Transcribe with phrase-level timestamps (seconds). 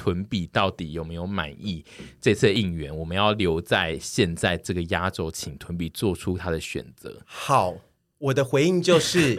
[0.00, 1.84] 屯比到底有没有满意
[2.22, 2.96] 这次应援？
[2.96, 7.20] 我们要留在现在这个压轴，请屯比做出他的选择。
[7.26, 7.74] 好，
[8.16, 9.38] 我的回应就是。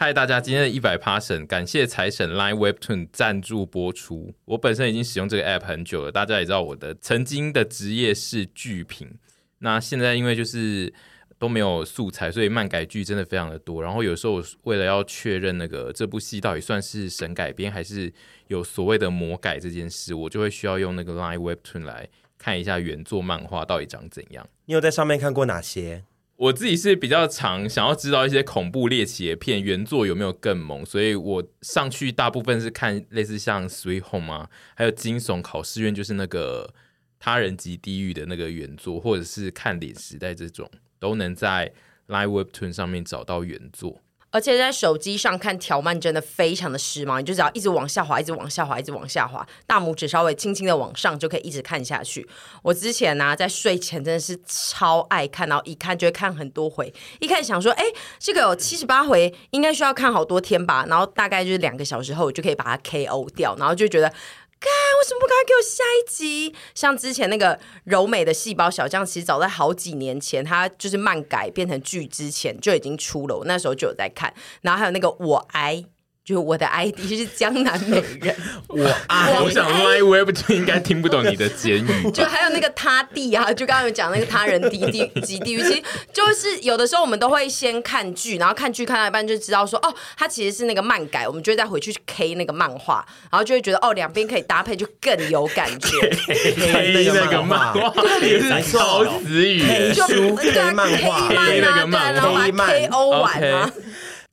[0.00, 4.32] 嗨，大家，今天的一百 Passion，感谢财神 Line Webtoon 赞助播出。
[4.44, 9.12] 我本身已经使用这个 App 很久了，大家也知道我的曾经的职业是剧评。
[9.58, 10.94] 那现在因为就是
[11.36, 13.82] 都没有素材，所以漫改剧真的非常的多。
[13.82, 18.12] 然后有时候为了要确认那个这部戏到底算是神改编还是
[18.46, 24.48] 有所谓的魔改这件事，我就会需要用那个 Line Webtoon 来看一下原作漫画到底长怎样。
[24.66, 26.04] 你有在上面看过哪些？
[26.38, 36.72] 我自己是比较常想要知道一些恐怖猎奇的片原作有没有更猛，所以我上去大部分是看类似像《Sweet Home》啊，还有惊悚考试院，就是那个
[37.18, 41.72] 他人及地狱的那个原作，或者是看脸时代这种，都能在
[42.06, 44.00] Live Webtoon 上面找到原作。
[44.30, 52.28] 而且在手机上看条漫真的非常的时髦，你就只要一直往下滑，一直往下滑，一直往下滑，大拇指稍微轻轻的往上就可以一直看下去。
[52.62, 56.92] 我之前呢、在睡前真的是超爱看，然后一看就会看很多回。
[57.20, 57.84] 一开始想说，哎，
[58.18, 60.84] 这个有七十八回，应该需要看好多天吧？
[60.88, 64.12] 然后大概就是两个小时后，我就可以把它 KO 掉，然后就觉得。
[64.60, 66.54] 干，为什么不赶快给我下一集？
[66.74, 74.32] 像之前那个柔美的细胞小将，其实早在好几年前，它就是漫改变成剧之前就已经出了，我那时候就有在看。
[74.62, 75.84] 然后还有那个我爱。
[76.28, 78.36] 就我的 ID 是江南美人，
[78.68, 81.88] 我啊，我想说 Web 就应该听不懂你的简语。
[82.12, 95.88] 就还有那个他地啊，就刚刚有讲那个他人地地及地狱，其实就是有的时候我们都会先看剧，然后看剧看到一半就知道说哦，它其实是那个漫改，我们就会再回去 K 那个漫画，然后就会觉得哦，两边可以搭配，就更有感觉。
[96.26, 97.90] K 那个漫画
[98.20, 103.72] 也是超词语，就对啊，K 漫画，K 那个漫画，KO 完吗？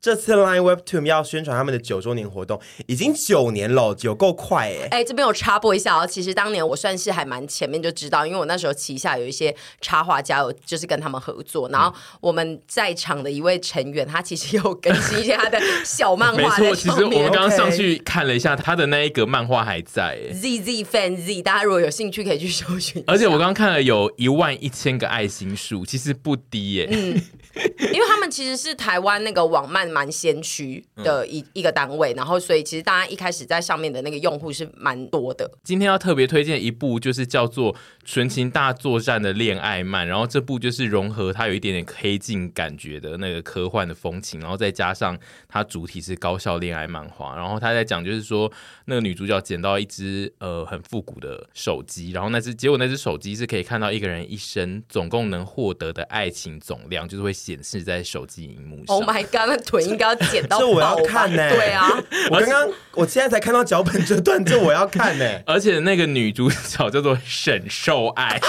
[0.06, 5.00] 这次 Line Webtoon 要宣传他们的九周年活动，已经九年了，有够快哎！
[5.00, 16.38] 哎，这边我插播一下哦，其实当年我算是还蛮前面就知道，因为我那时候旗下有一些插画家，有就是跟他们合作，然后我们在场的一位成员，他其实有更新一些他的小漫画。
[16.62, 20.20] 没错，其实我们刚刚上去看了一下，他的那一个漫画还在。
[20.32, 23.04] Z Z Fan Z，大家如果有兴趣可以去搜寻。
[23.08, 26.88] 而且我刚刚看了有一万一千个爱心数，其实不低耶。
[26.92, 27.20] 嗯，
[27.94, 29.86] 因为他们其实是台湾那个网漫。
[29.96, 35.50] 蛮先驱的一、嗯、一个单位，然后所以其实大家一开始在上面的那个用户是蛮多的。
[35.64, 37.74] 今天要特别推荐一部，就是叫做
[38.04, 45.18] 《纯情大作战》的恋爱漫，然后这部就是融合它有一点点黑镜感觉的那个科幻的风情，然后再加上
[45.48, 48.52] 它主体是高校恋爱漫画，然后他在讲就是说
[48.86, 58.88] 那个女主角捡到一只呃很复古的手机，然后那只结果那只手机是可以看到一个人一生总共能获得的爱情总量，就是会显示在手机荧幕上。
[58.88, 59.48] Oh my god！
[59.48, 59.84] 那腿。
[59.86, 61.56] 应该要剪到，这我要看呢、欸。
[61.56, 61.88] 对啊，
[62.32, 65.44] 我刚刚我现在才看到脚本这段，这我要看呢、欸。
[65.46, 68.40] 而且那个女主角叫做沈受爱，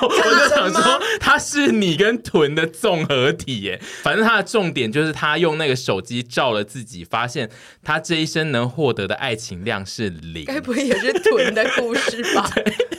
[0.00, 3.80] oh、我就想说她是你跟臀的综合体耶。
[4.02, 7.48] 反正她的重点就是她用那个手机照了自己，发现
[7.82, 10.44] 她这一生能获得的爱情量是零。
[10.44, 12.50] 该不会也是臀的故事吧？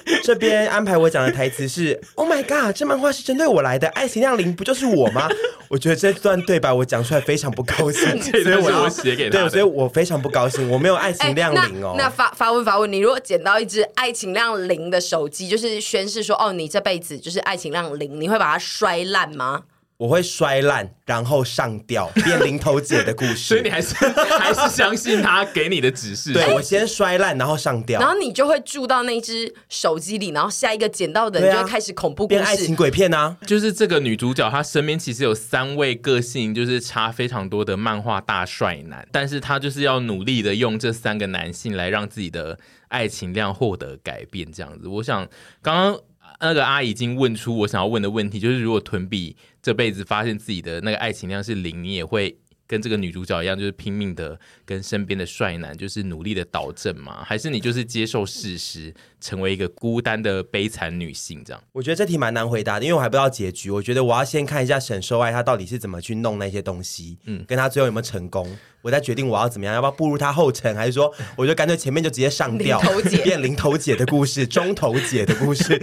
[0.23, 5.27] 这边安排我讲的台词是：Oh my god，这漫画是针对我来的，爱情量零不就是我吗？
[5.67, 9.39] 我觉得这段对白我讲出来非常不高兴， 所以我要写给他。
[9.39, 11.91] 对，所以我非常不高兴，我没有爱情量零哦。
[11.91, 19.63] 欸、那，那发发问发问，你如果捡到一只爱情量零的手机，就是宣示说哦，你这辈子就是爱情量零，你会把它摔烂吗？
[19.97, 23.36] 我会摔烂，然后上吊 变零头姐的故事。
[23.36, 23.95] 所以你还是
[24.38, 26.33] 还是相信他给你的指示？
[26.33, 33.38] 对，我先摔烂，然后上吊，然后你就会住到那只手机里，然后下一个捡到的人就会开始恐怖故事，变爱情鬼片啊！
[33.47, 42.59] 就是这个女主角，她身边其实有三位个性就是差非常多的漫画大帅男，但是她就是要努力的用这三个男性来让自己的
[42.89, 44.89] 爱情量获得改变，这样子。
[44.89, 45.25] 我想
[45.62, 46.00] 刚刚。
[46.39, 52.37] 那个阿姨已经问出我想要问的问题，就是如果屯比这辈子发现自己的那个爱情量是零，你也会
[52.67, 57.23] 跟这个女主角一样，就是拼命的跟身边的帅男，就是努力的导正吗？
[57.23, 58.93] 还是你就是接受事实，
[59.25, 61.44] 成为一个孤单的悲惨女性？
[61.44, 61.60] 这样？
[61.72, 63.72] 我觉得这题蛮难回答的，因为我还不知道结局。
[63.72, 75.81] 我觉得我要先看一下沈受爱她到底是怎么去弄那些东西，嗯，跟她最后有没有成功，我再决定我要怎么样，要不要步入她后尘，还是说我就干脆前面就直接上吊，零头姐变零头姐的故事，中头姐的故事。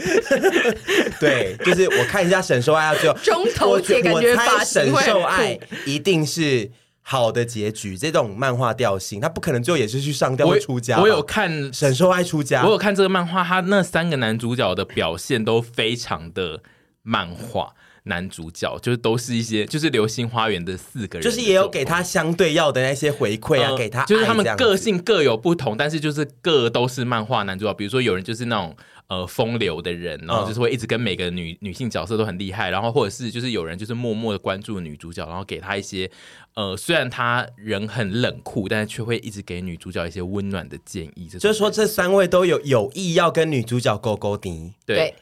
[1.18, 6.70] 对，就是我看一下沈受爱她最后中头姐感觉发沈受爱一定是。
[7.02, 11.00] 好的结局，这种漫画调性，他不可能最后也是去上吊会出家。
[11.00, 16.62] 我有看沈受爱出家，我有看这个漫画，他那三个男主角的表现都非常的
[17.02, 17.74] 漫画。
[18.04, 27.72] 男主角就是都是一些，就是流星花园的四个人，就是也有给他相对要的那些回馈啊，呃、给他就是他们个性各有不同，但是就是各都是漫画男主角。
[27.74, 28.76] 比如说有人就是那种
[29.06, 36.10] 呃风流的人，然后就是会一直跟每个女女性角色都很厉害，然后或者是就是有人就是默默的关注女主角，然后给他一些
[36.54, 41.28] 呃虽然他人很冷酷，但是却会一直给女主角一些温暖的建议。
[41.28, 44.50] 就是说这三位都有有意要跟女主角勾勾搭，
[44.84, 45.14] 对。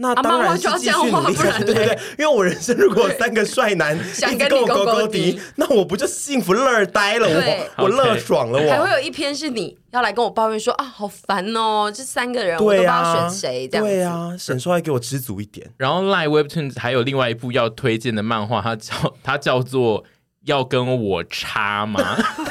[0.00, 5.18] 那当然是继续努力， 对对对，因为我人生如果有三个帅男 一直跟我勾勾搭，
[5.56, 7.28] 那我不就幸福乐呆了？
[7.76, 15.70] 我我乐爽了，我还会有一篇是你要来跟我抱怨说啊，好烦哦，这三个人我都不知道选谁，这样对啊，沈受爱给我知足一点。
[15.76, 20.04] 然后 LINE WEBTOON 还有另外一部要推荐的漫画，它叫它叫做
[20.46, 22.00] 要跟我插吗？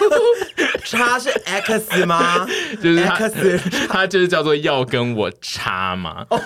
[0.90, 2.46] 叉是 X 吗？
[2.82, 6.26] 就是他 X， 他就是叫做要跟我插吗？
[6.30, 6.42] 哦，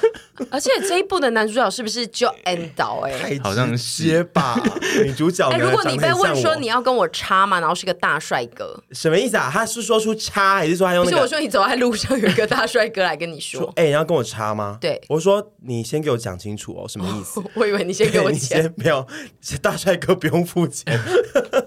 [0.50, 3.02] 而且这一部的男主角是不是就 end 导？
[3.06, 4.60] 哎，好像是吧？
[5.04, 7.60] 女主角哎，如果你被问说你要跟我插吗？
[7.60, 9.50] 然后是个大帅哥，什么意思啊？
[9.52, 11.18] 他是说出叉，还是说他用、那个？
[11.18, 14.78] 不是我说你走在路上有一个大帅哥来跟你说，哎，你要跟我插吗？
[14.82, 17.42] 对，我说你先给我讲清楚哦，什么意思？
[17.54, 19.06] 我以为你先给我钱，没有，
[19.62, 21.00] 大帅哥不用付钱，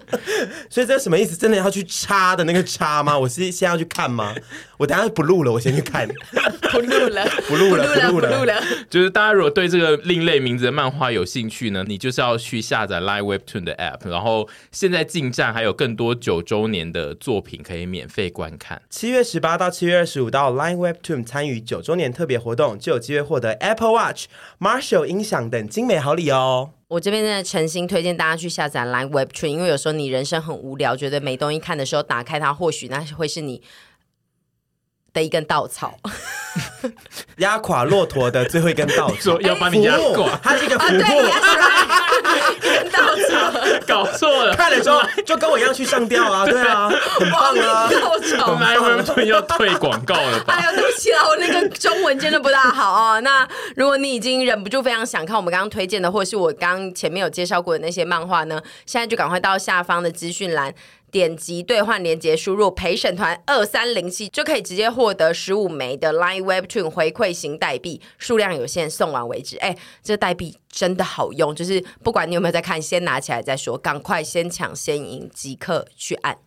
[0.68, 1.34] 所以这什么意思？
[1.34, 2.66] 真的要去插的那个？
[2.66, 3.16] 插吗？
[3.16, 4.34] 我是先要去看吗？
[4.76, 6.06] 我等下不录了，我先去看。
[6.72, 8.62] 不录了，不录了，不录了，不录了。
[8.90, 18.82] 就是大家如果对这个另类名字的漫画有兴趣呢，你就是要去下载 Live WEBTOON 的 App，然后现在进站还有更多九周年的作品可以免费观看。
[18.90, 24.24] 七月十八到七月二十五到 LINE WEBTOON 参与九周年特别活动，就有机会获得 Apple Watch、
[24.58, 26.72] Marshall 音响等精美好礼哦。
[26.88, 33.60] 我这边真的诚心推荐大家去下载 LINE WEBTOON，因为有时候你人生很无聊，觉得没东西看的时候，打开它，或许那会是你
[35.12, 35.98] 的一根稻草。
[37.38, 41.00] 压垮骆驼的最后一根稻草， 要把你压垮，它是一个福木。
[43.86, 46.44] 搞错了，看了之后就跟我一样去上吊啊！
[46.46, 47.88] 对啊，很棒啊！
[47.90, 50.54] 稻草，我们要退广告了吧？
[50.54, 53.20] 哎呀，对不起啊，我那个中文真的不大好啊。
[53.20, 53.46] 那
[53.76, 60.72] 如果你已经忍不住非常想看我们刚刚推荐的，或是我刚刚前面有介绍过的那些漫画呢，现在就赶快到下方的资讯栏。
[61.10, 69.56] 点击兑换链接，输入陪审团二三零七，就可以直接获得十五枚的 LINE WEBTOON 回馈型代币，数量有限，送完为止。
[69.58, 76.45] 哎，这代币真的好用，就是不管你有没有在看，先拿起来再说，赶快先抢先赢，即刻去按。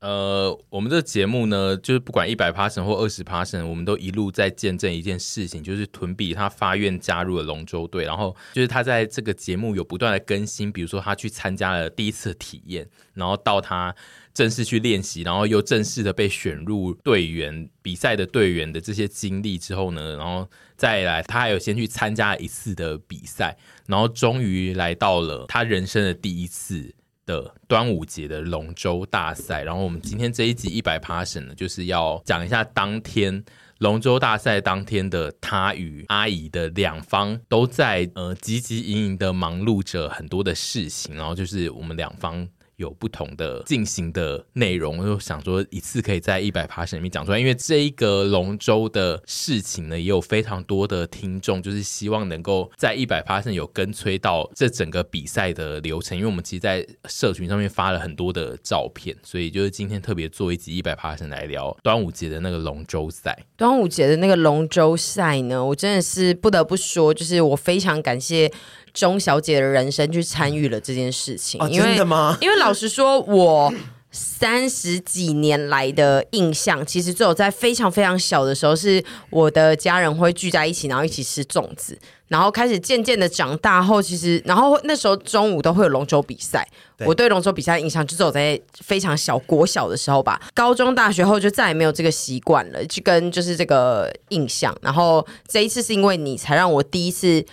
[0.00, 13.92] 呃，我们这个节目呢，就是不管一百 passion 或二十 passion，我们都一路在见证一件事情，就是屯比他发愿加入了龙舟队，然后就是他在这个节目有不断的更新，比如说他去参加了第一次体验，然后到他
[14.32, 26.94] 正式去练习，然后又正式的被选入队员比赛的队员的这些经历之后呢，然后再来他还有先去参加一次的比赛，然后终于来到了他人生的第一次。
[27.28, 33.44] 的端午节的龙舟大赛，然后我们今天这一集一百 Passion 呢，就是要讲一下当天
[33.80, 63.36] 龙舟大赛当天的他与阿姨的两方都在呃汲汲营营的忙碌着很多的事情，然后就是我们两方有不同的进行的内容，我就想说一次可以在一百 pass 里面讲出来，因为这一个龙舟的事情呢，也有非常多的听众，就是希望能够在一百 pass 有跟催到这整个比赛的流程，因为我们其实，在社群上面发了很多的照片，所以就是今天特别做一集一百 pass 来聊端午节的那个龙舟赛。
[63.56, 68.52] 端午节的那个龙舟赛呢，我真的是不得不说，就是我非常感谢。
[68.92, 72.36] 钟小姐的人生去参与了这件事情，哦、真的吗？
[72.42, 73.72] 因为老实说，我
[74.10, 81.96] 三十几年来的印象，其实只有在非常非常小的时候，是我的家人会聚在一起，然后一起吃粽子，
[82.28, 86.66] 然后开始渐渐的长大后，其实然后那时候中午都会有龙舟比赛，
[87.00, 97.44] 我对龙舟比赛的印象就只有在非常小国小的时候吧，高中大学后就再也没有这个习惯了，就跟就是这个印象，然后这一次是因为你才让我第一次。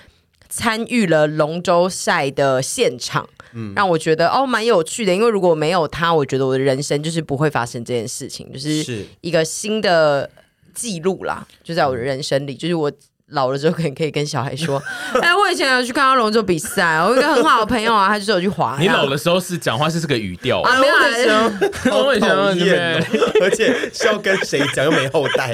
[0.56, 5.14] 参与了龙舟赛的现场，嗯，让我觉得哦蛮有趣的。
[5.14, 10.30] 因为如果没有他，我觉得我的人生就是不会发生这件事情，就是一个新的
[10.74, 11.46] 记录啦。
[11.62, 12.90] 就在我的人生里，就是我
[13.30, 14.82] 老了之后可以可以跟小孩说，
[15.22, 18.78] 哎、欸，我以前有去看到龙舟比赛，我有一个很好的朋友啊，他就是有去滑。
[18.80, 20.80] 你老的时候是讲话是这个语调啊？
[20.80, 20.94] 没有，
[21.92, 23.06] 我讨厌，
[23.42, 25.52] 而且是要跟谁讲又没后代。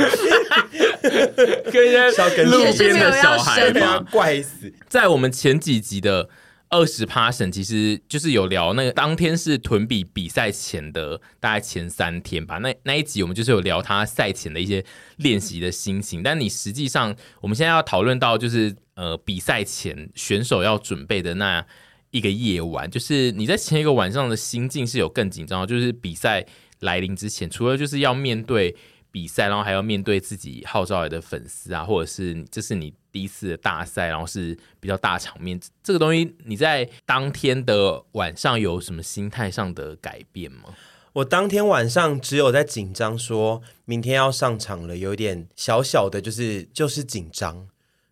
[1.71, 4.05] 跟一些路边的小孩吗？
[4.11, 4.71] 怪死！
[4.87, 6.29] 在我们前几集的
[6.69, 12.59] 二十 passion，其实就是有聊那个当天是屯比比赛前的大概前三天吧。
[12.59, 14.83] 那那一集我们就是有聊他赛前的一些
[15.17, 16.23] 练习的心情。
[16.23, 21.65] 但你实际上，我们现在要讨论到就是呃比赛前选手要准备的那
[22.11, 26.45] 一个夜晚，就是你在前一个晚上的心境是有更紧张，就是比赛
[26.79, 28.75] 来临之前，除了就是要面对。
[29.11, 40.69] 比赛，然后还要面对自己号召来的粉丝啊，或者是这是你第一次的大赛，然后是比较大场面，这个东西你在当天的晚上有什么心态上的改变吗？
[41.11, 47.67] 我当天晚上只有在紧张，说明天要上场了，有点小小的，就是就是紧张，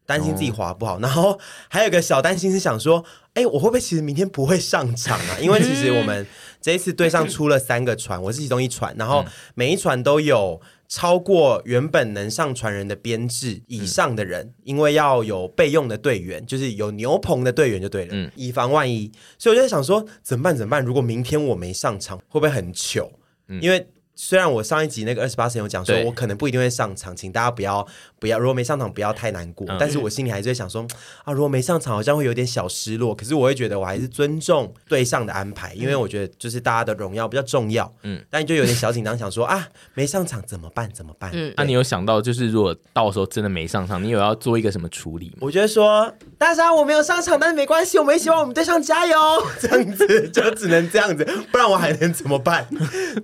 [0.05, 1.39] 担心自己滑不好，哦、然后
[1.69, 5.39] 还有一个小担心是想说，哎，我会不会其实明天不会上场啊？
[5.39, 6.27] 因为其实我们
[6.59, 9.25] 这一次队上出了三个船，我是其中一船，然后
[9.55, 10.59] 每一船都有。
[10.89, 19.09] 超过原本能上船人的编制以上的人，嗯、因为要有备用的队员，就是有牛棚的队员就对了，嗯，以防万一。
[19.37, 20.57] 所以我就在想说，怎么办？
[20.57, 20.83] 怎么办？
[20.83, 23.09] 如果明天我没上场，会不会很糗？
[23.47, 23.87] 嗯、因为。
[24.21, 27.87] 虽然我上一集那个二十八神有讲说，我可能不一定会上场，请大家不要
[28.19, 29.65] 不要，如果没上场不要太难过。
[29.69, 30.85] 嗯、但是我心里还是会想说，
[31.23, 33.15] 啊，如果没上场，好像会有点小失落。
[33.15, 37.89] 可是我会觉得，我还是尊重对上的安排，因为我觉得就是大家的荣耀比较重要。
[38.03, 40.91] 嗯，但就有点小紧张，想说啊，没上场怎么办？
[40.93, 41.31] 怎么办？
[41.33, 45.37] 嗯，那你有想到，就是如果到时候真的没上场，你有要做一个什么处理吗？
[45.39, 49.17] 我觉得说，大家我没有上场，但是没关系，我们也希望我们对上加油，
[49.61, 51.23] 这样子就只能这样子，
[51.53, 52.67] 不然我还能怎么办？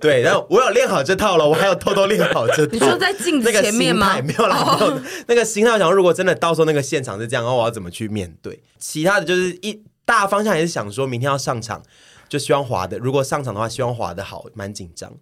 [0.00, 1.66] 对，然后我有练好这套了，我还。
[1.66, 4.22] 要偷偷练好这 套，你说在镜子前面吗？
[4.22, 5.02] 没有啦，没有。
[5.26, 8.62] 那个心态，我想如果真的到时候那个现场是这样的话，我要怎么去面对？
[8.78, 11.82] 其他的就是一大方向，也是想说明天要上场，
[12.28, 12.98] 就希望滑的。
[12.98, 15.12] 如果上场的话，希望滑的好，蛮紧张。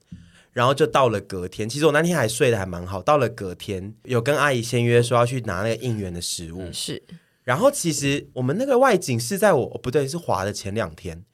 [0.53, 3.01] 然后就到了隔天，其实我那天还睡得还蛮好。
[3.01, 6.71] 到了隔天，有跟阿姨先约说要去拿那个应援的食物。
[6.71, 7.03] 是。
[7.45, 11.25] 然后其实我们那个外景是在我不对，是滑的前两天。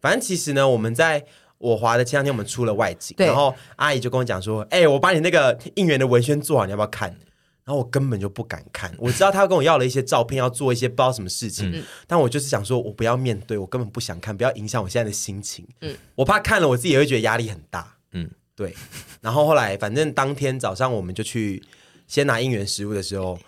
[0.00, 1.26] 反正其实呢，我们在。
[1.60, 7.10] 我滑的前两天，我们出了外景，然后阿姨就跟我讲说：“哎、欸，我把你那个应援的文宣做好，你要不要看？”
[7.62, 15.64] 然后我根本就不敢看，我知道他跟我要了一些照片，要做一些不知道什么事情，嗯、但我就是想说，我不要面对，我根本不想看，不要影响我现在的心情。
[15.82, 17.94] 嗯，我怕看了我自己也会觉得压力很大。
[18.12, 18.74] 嗯，对。
[19.20, 21.62] 然后后来，反正当天早上我们就去
[22.08, 23.38] 先拿应援食物的时候，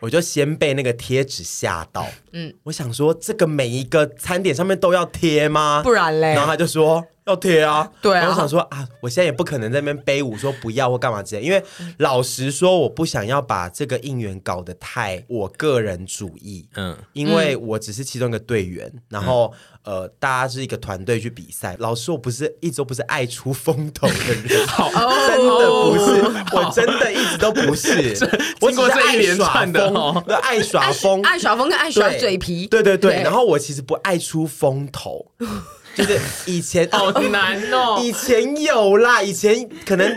[0.00, 2.04] 我就先被那个贴纸吓到。
[2.32, 5.80] 嗯，我想说，这个每一个餐点上面都要贴吗？
[5.82, 6.34] 不然嘞？
[6.34, 7.06] 然后他就说。
[7.24, 7.88] 要贴啊！
[8.00, 11.62] 对啊，我想说啊，我现在也不可能在那边背舞说不要或干嘛之类，因为
[11.98, 16.68] 老实说，我不想要把这个应援搞得太我个人主义。
[16.74, 19.52] 嗯，因为我只是其中一个队员，嗯、然后
[19.84, 21.76] 呃，大家是一个团队去比赛。
[21.78, 24.14] 老实说，我不是一直都不是爱出风头的
[24.48, 28.16] 人， 好真的不是，好我真的一直都不是。
[28.60, 32.66] 我只是爱耍疯，爱耍风，爱耍风跟爱耍嘴皮。
[32.66, 35.24] 对对对，对然后我其实不爱出风头。
[35.94, 40.10] 就是以前好难哦，以前有啦，以前可能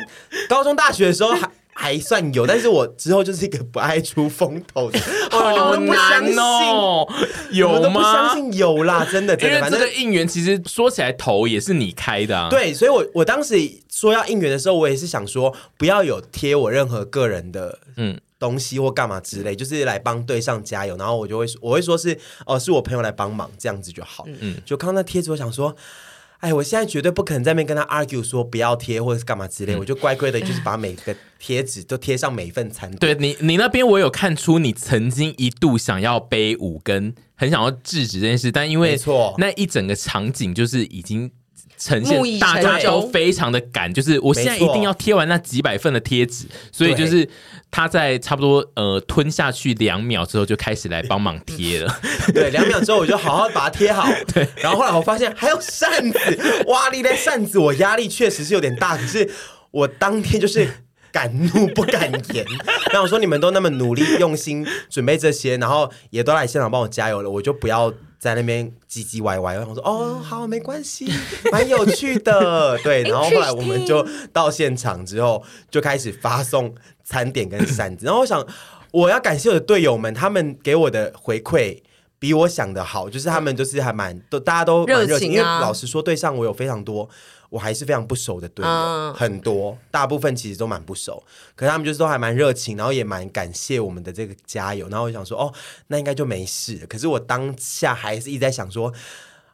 [0.48, 7.05] 高中大学的时候还 还算有，但是我之后就是一个不爱出风头的， 好难哦，
[7.51, 7.89] 有吗？
[7.89, 13.55] 不相信有啦，真的，真的，因为这个应援其实说起来头也是你开的啊，对，所以我我当时
[13.91, 18.17] 说要应援的时候，我也是想说不要有贴我任何个人的嗯。
[18.38, 24.25] 东西或干嘛之类，就是来帮对上加油，然后我就会我会说是哦，是我朋友来帮忙，这样子就好。
[24.27, 25.75] 嗯，就看到那贴纸，我想说，
[26.39, 32.94] 哎，我现在绝对不可能在那边跟他 argue 说不要贴或者是干嘛之类，嗯、我就乖乖的，就是把每个贴纸都贴上每一份餐。
[32.98, 39.00] 对你，你那边我有看出你曾经一度想要背五根，很想要制止这件事，但因为
[39.38, 41.32] 那一整个场景就是已经。
[41.77, 47.27] 呈现大家都非常的赶，就是我现在一定要贴完那几百份的贴纸，所以就是
[47.70, 52.00] 他在差不多呃吞下去两秒之后就开始来帮忙贴了。
[52.34, 54.08] 对，两秒之后我就好好把它贴好。
[54.34, 56.20] 对，然后后来我发现还有扇子，
[56.67, 59.29] 哇哩嘞扇子，我压力确实是有点大，可是
[59.72, 60.67] 我当天就是
[61.12, 62.46] 敢怒不敢言。
[62.94, 67.94] 那我说你们都那么努力用心准备这些，然后也都来现场帮我加油了，我就不要。
[68.25, 71.08] 在那边唧唧歪歪，我说哦，好，没关系，
[71.53, 73.03] 蛮有趣的， 对。
[73.03, 74.03] 然后后来我们就
[74.34, 78.08] 到现场之后，就开始发送餐点跟扇子。
[78.08, 78.44] 然后我想，
[78.89, 81.79] 我要感谢我的队友们，他们给我的回馈
[82.17, 87.08] 比我想的好，就是他们就是还蛮都大家都蛮热情，因为老实说，对上我有非常多。
[87.56, 91.24] 我还是非常不熟的队友，嗯、很多，大部分其实都蛮不熟，
[91.56, 95.54] 可是他们就是都还蛮热情，然后也蛮感谢我们的这个加油，然后我想说，哦，
[95.88, 96.86] 那应该就没事。
[96.90, 98.92] 可是我当下还是一直在想说，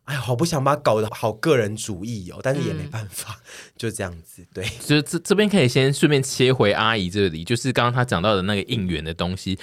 [0.05, 3.45] 哎呀，好不想把它搞得好个人主义哦，但是也没办法，嗯、
[3.77, 4.43] 就这样子。
[4.51, 9.59] 对， 就是这这边可以先顺便切回阿姨这里，就是刚刚她讲到的那个应援的东西。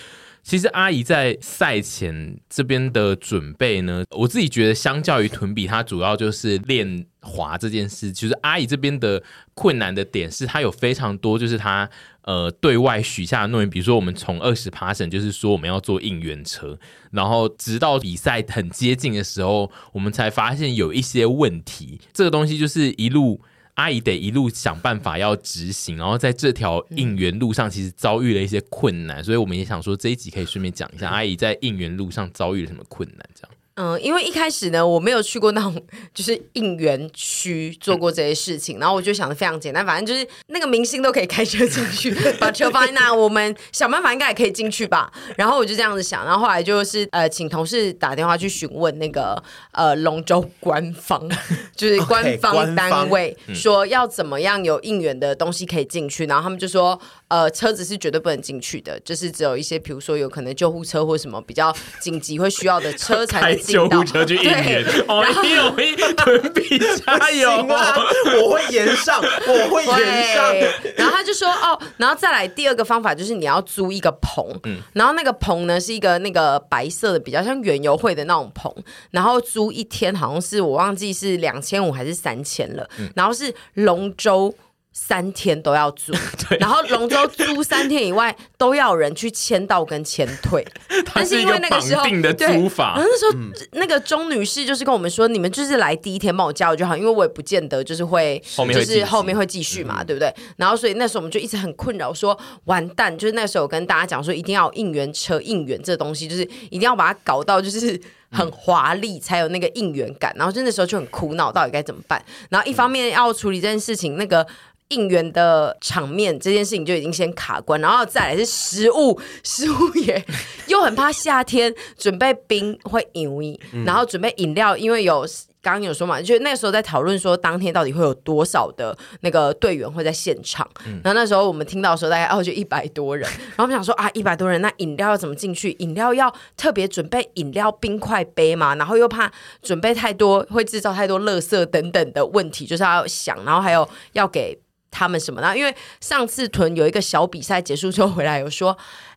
[0.49, 8.11] 其实阿姨在赛前这边的准备呢，我自己觉得相较于臀比，她主要就是练滑这件事。
[8.11, 11.87] 其实阿姨这边的困难的点是，她有非常多就是她
[12.23, 16.79] 呃对外许下的诺言，比如说我们从二十趴省就是说我们要做应援车，
[17.11, 22.01] 然后直到比赛很接近的时候，我们才发现有一些问题。
[22.15, 23.39] 这个东西就是一路。
[23.79, 33.58] 阿姨得一路想办法要执行，然后在这条应援路上，其实遭遇了一些困难，所以我们也想说这一集可以顺便讲一下阿姨在应援路上遭遇了什么困难，这样。
[33.81, 35.81] 嗯，因为一开始呢，我没有去过那种
[36.13, 45.13] 就是应援区做过这些事情，然后我就想的非常简单，反正就是那个明星都可以开车进去，把车放在那，我们想办法应该也可以进去吧。
[45.37, 51.29] 然后我就这样子想，然后后来就是呃，请同事打电话去询问那个呃龙舟官方，
[51.77, 63.68] 就是官方单位说要怎么样有应援的东西可以进去，然后他们就说呃车子是绝对不能进去的，就是只有一些比如说有可能救护车或什么比较紧急会需要的车才能。
[63.73, 67.95] 救护车去应援， 哦，你有一 屯比加油啊！
[68.43, 70.55] 我会延上，我会延上。
[70.97, 78.73] 然后他就说哦，然后再来第二个方法就是你要租一个棚，嗯，然后那个棚呢是一个那个白色的，比较像园游会的那种棚，
[79.11, 84.55] 然后租一天好像是我忘记是两千五还是三千了，嗯，然后是龙舟。
[84.93, 86.13] 三天都要租，
[86.59, 90.67] 然后龙舟租三天以外都要人去签到跟签退，
[91.15, 100.35] 但是因为那个时候定的租法，然后那时候、嗯、那个钟女士就是跟我们说，你们就是来第一天帮我加油就好，因为我也不见得就是会，就是后面会继续嘛，对不对？
[100.57, 107.99] 然后所以那时候我们就一直很困扰，说完蛋，就是那时候我跟大家讲说，一定要应援车应援这东西，就是一定要把它搞到就是
[108.31, 112.21] 很华丽才有那个应援感，然后就那时候就很苦恼，到底该怎么办？
[112.51, 114.45] 然后一方面要处理这件事情，那个。
[114.89, 120.25] 应援的场面这件事情就已经先卡关，然后再来是食物， 食物也
[120.67, 125.27] 又很怕夏天准备冰会硬，然后准备饮料，因为有
[125.61, 135.73] 刚刚有说嘛，就那个时候在讨论说当天到底会有多少的那个队员会在现场，嗯、然后那时候我们听到的时候大概哦就一百多人， 然后我们想说啊一百多人，那饮料要怎么进去？
[135.81, 144.59] 饮料要特别准备饮料冰块杯嘛，然后又怕准备太多会制造太多垃圾等等的问题，就是要想，然后还有要给。
[144.91, 145.57] 他们什么呢？
[145.57, 148.77] 因为上次屯有一个小比赛结束之后回来，有说，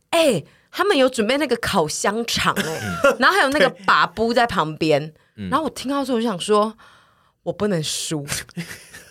[0.10, 6.78] 哎、欸，他们有准备那个烤香肠哎、欸，然后还有那个 把布在旁边，然后我听到之后我就想说，
[7.44, 8.26] 我不能输。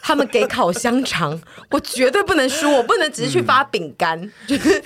[0.03, 4.83] 他们给烤香肠， 我绝对不能输，我不能只是去发饼干，嗯、就是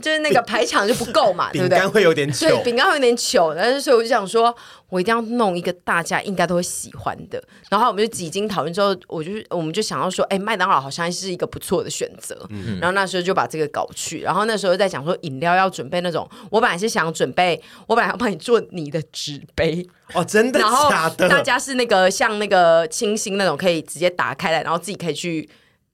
[0.00, 1.76] 就是那个排场就不够嘛，对不对？
[1.76, 4.54] 饼干会有点糗，对，饼干会有点糗，但是所以我就想说，
[4.88, 7.42] 我一定要弄一个大家应该都会喜欢的。
[7.70, 12.46] 然后我们就几经讨论之后，我就是我们就想要说，哎，麦当劳好像是一个不错的选择。
[12.50, 19.86] 嗯、然后那时候就把这个搞去，然后那时候在讲说饮料要准备那种，我本来是想准备，我本来要帮你做你的纸杯。
[20.14, 21.28] 哦，真的假的？
[21.28, 25.48] 大家是那个像那个清新那种，可以直接打开来，然后自己可以去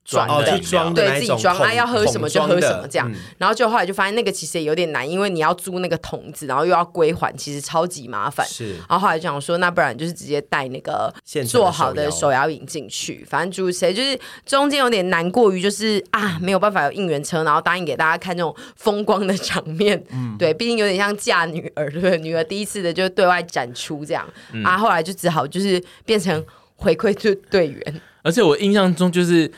[0.05, 0.27] 装
[0.93, 3.09] 对，自己装啊，要喝什么就喝什么这样。
[3.09, 8.45] 嗯、然后就后来就发现那个其实也有点难，因为你要租那个桶子，然后又要归还，其实超级麻烦。
[8.45, 8.75] 是。
[8.79, 11.15] 然后后来就想说，那不然就是直接带那个
[11.49, 20.05] 做好的手摇饮进去，反正诸谁就是中间有点难过于就是啊没有办法有应援车，然后答应给大家看那种风光的场面。
[20.11, 20.37] 嗯。
[20.37, 22.19] 对，毕竟有点像嫁女儿，对不对？
[22.19, 24.29] 女儿第一次的就对外展出这样。
[24.53, 26.45] 嗯、啊，后来就只好就是变成。
[26.75, 28.01] 回馈队队员。
[28.23, 29.51] 而且我印象中就是。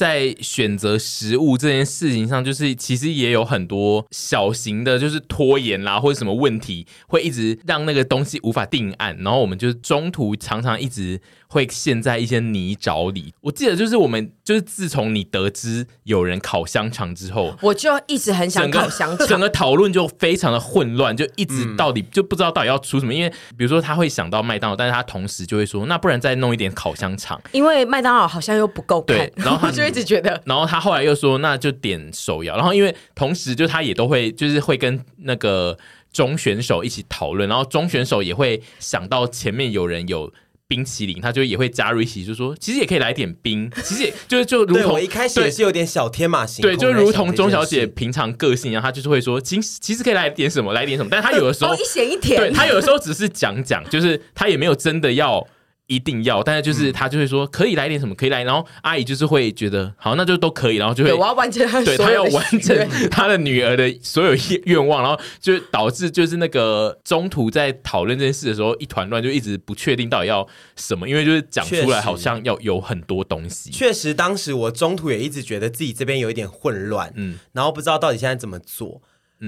[0.00, 11.20] 在选择食物这件事情上，就是其实也有很多小型的，就是拖延啦，或者什么问题，会一直让那个东西无法定案，然后我们就是中途常常一直。
[11.52, 13.34] 会陷在一些泥沼里。
[13.40, 19.26] 我记得就是我们就是自从你得知有人烤香肠之后，我就一直很想烤香肠。
[19.26, 23.12] 整个讨论就非常的混乱，就一直到底就不知道到底要出什么。
[23.12, 27.42] 因为比如说他会想到麦当劳，但是他同时就会说，那不然再弄一点烤香肠。
[27.50, 30.40] 因为麦当劳好像又不够看，对，然后他就一直觉得。
[30.46, 32.56] 然后他后来又说，那就点手摇。
[32.56, 35.76] 然后因为同时就他也都会就是会跟那个
[36.12, 40.32] 中选手一起讨论，然后中选手也会想到前面有人有。
[40.70, 55.44] 冰淇淋，他就也会加入一起，就说其实也可以来点冰，其实也就就如同我一开始也是有点小天马行空，对，就如同钟小姐平常个性一样，她就是会说，其实其实可以来点什么，来点什么，但她有的时候一咸一甜，对，她有的时候只是讲讲，就是她也没有真的要。
[55.90, 64.32] 一定要，但是就是他就会说可以来点什么，可以来，然后阿姨就是会觉得好，那就都可以，然后就会我要完成他，对他要完成他的女儿的所有
[64.66, 73.72] 愿望，然后就导致就是那个中途在讨论这件事的时候一团乱，就一直不确定到底要什么，因为就是讲出来好像要有很多东西。
[73.72, 79.02] 确实，当时我中途也一直觉得自己这边有一点混乱，嗯，然后不知道到底现在怎么做。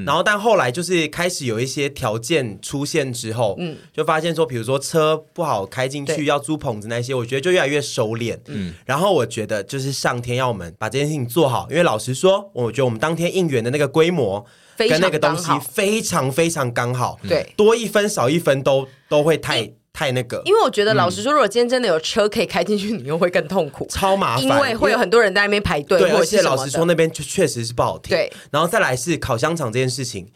[0.07, 8.73] 然后，但后来就是开始有一些条件出现之后，嗯，就发现说，比如说车不好开进去，要租棚子那些，我觉得就越来越收敛，嗯。
[8.87, 14.45] 然后我觉得就是上天要我们把这件事情做好，因为老实说，我觉得我们当天应援的那个规模
[14.77, 19.73] 跟那个东西非常非常刚好，对，多一分少一分都都会太。
[19.93, 25.99] 太那个，因为我觉得老实说，如果今天真的有车可以开进去，你又会更痛苦，超麻烦，因为会有很多人在那边排队。
[25.99, 28.17] 对，而且老实说，那边就确实是不好听。
[28.17, 30.27] 对，然后再来是烤香肠这件事情，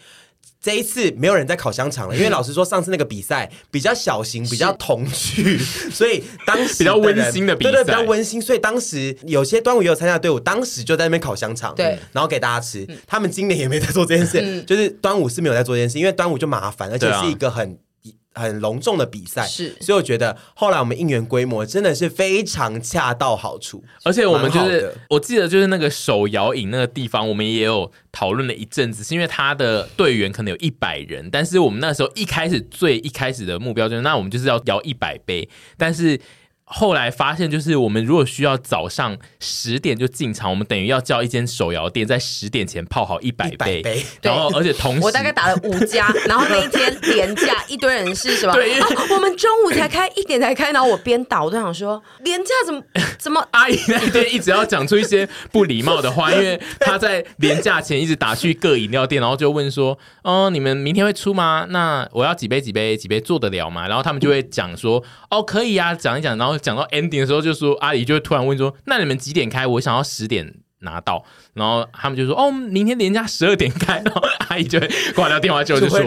[0.61, 5.59] 这一次没有人在烤香肠了， 因为老实说，上次那个比赛比较小型，比较童趣，
[5.91, 8.41] 所以当时比较温馨的比赛，对对，比较温馨。
[8.43, 12.87] 所以当时有些端午也有参加的队伍，当时就在那边烤香肠，对，然后给大家吃。
[13.07, 17.79] 他们今年也没在做这件事，就是端午是没有在做这件事，因为端午就麻烦，而且是一个很。
[18.37, 36.21] 很隆重的比赛，是，所以我觉得后来我们应援规模真的是非常恰到好处，而且我们就是，我记得就是那个手摇饮那个地方，我们也有讨论了一阵子，是因为他的队员可能有一百人，但是我们那时候一开始最一开始的目标就是，那我们就是要摇一百杯，但是。
[36.69, 48.53] 后来发现，就是我们如果需要早上十点就进场，我们等于要叫一间手摇店在十点前泡好一百杯，杯，然后而且同时我大概打了五家，然后那一天廉价一堆人是什么？
[48.59, 52.83] 对、啊，我们中午才开，一点才开，然后我边打我都想说，廉价怎么
[53.17, 53.47] 怎么？
[53.53, 61.65] 阿姨那天一直要讲出一些不礼貌的话，因为她在廉价前一直打去各饮料店，然后就问说，哦，你们明天会出吗？
[61.71, 63.87] 那我要几杯几杯几杯做得了吗？
[63.87, 65.01] 然后他们就会讲说，
[65.31, 66.56] 哦，可以啊，讲一讲，然后。
[66.59, 69.67] 讲到 ending 的时候，就说阿姨就会突然问说：“那你们几点开？
[69.67, 76.01] 我想要十点拿到。”然后他们就说：“哦，明天连假十二点开。”然后阿姨就会挂掉电话，就就说：“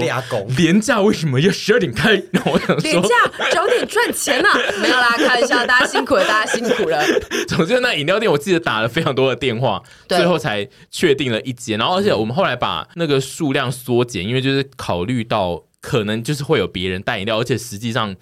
[0.57, 3.09] 连假为什么要十二点开？”然后我想说：“连假
[3.51, 4.49] 早点赚钱啊！”
[4.81, 7.03] 没有啦，开玩笑，大家辛苦了，大家辛苦了。
[7.47, 11.77] 总之，那饮料店我记得打了非常多的电话，最后才确定了一间。
[11.79, 18.15] 然后，而且我们后来把那个数量缩减，因为就是考虑到可能就是会有别人带饮料，而且实际上。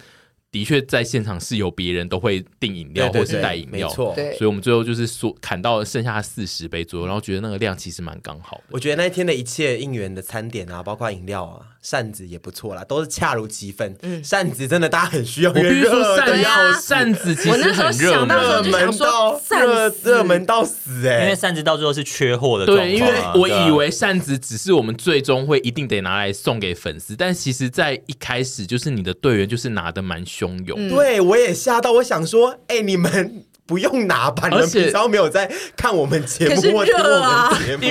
[0.50, 8.64] 的确，在现场是有别人都会订饮料或是带饮料，没错，所以我们最后就是说砍到剩下四十杯左右，然后觉得那个量其实蛮刚好的。
[8.70, 11.66] 我觉得那一天的一切应援的餐点啊，包括饮料啊。
[11.90, 13.96] 扇子也不错啦，都是恰如其分。
[14.02, 15.50] 嗯，扇子真的大家很需要。
[15.50, 21.22] 我必须说扇子，扇子其实很热门，热门到热热门到死哎、欸！
[21.22, 22.86] 因为扇子到最后是缺货的状况。
[22.86, 30.78] 对，因为我以为扇子只是我们最终会一定得拿来送给粉丝，但其实，在一开始就是你的队员就是拿的蛮汹涌。
[30.78, 33.46] 嗯、对，我也吓到，我想说，哎、欸，你们。
[33.68, 37.82] 不用拿吧，你们平常没有在看我们节目或听我们节目，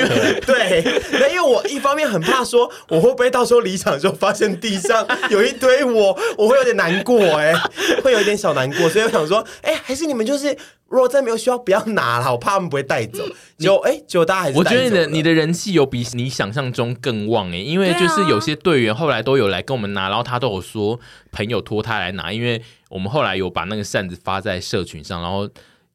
[0.44, 7.54] 对，那因为我一方面很怕说，我会不会到时候离场的时候发现地上有一堆我，我会有点难过，哎，
[8.04, 10.48] 会有点小难过，所以我想说，哎，还是你们就是
[10.90, 13.24] 如果再没有需要，不要拿了，我怕他们不会带走。
[13.60, 21.00] 就哎，就大家还是，我觉得你的你的人气有比你想象中更旺哎，因为就是有些队员后来都有来跟我们拿，然后他都有说
[21.38, 22.62] 朋友托他来拿，因为。
[22.90, 25.46] 我们后来有把那个扇子发在社群上，然后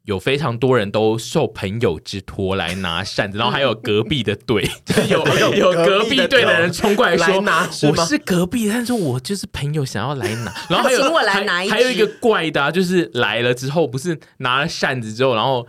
[0.05, 15.67] 有非常多人都受朋友之托来拿扇子， 然后还有隔壁的队， 就是 有有隔壁队的人冲过来说：“拿我是隔壁，但是我就是朋友想要来拿。”然后还有请我来拿一，还有一个怪的，啊，就是来了之后不是拿了扇子之后，然后。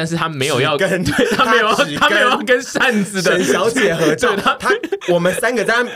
[0.00, 4.70] 但是他没有要跟对他没有要他没有要跟扇子的沈小姐合照，他他
[5.08, 5.86] 我们三个在他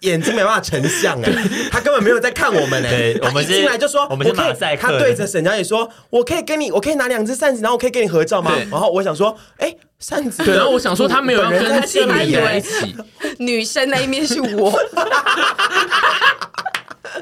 [0.00, 1.32] 眼睛没办法成像哎，
[1.70, 8.50] 他根本没有在看我们哎，我们进来就说我们是马赛克，他对着沈小姐说，我可以跟你，我可以拿两只扇子，然后我可以跟你合照吗？
[8.68, 12.96] 然后我想说，哎，扇子，对，然后我想说他没有要跟静蕾在一起，
[13.38, 14.76] 女生那一面是我。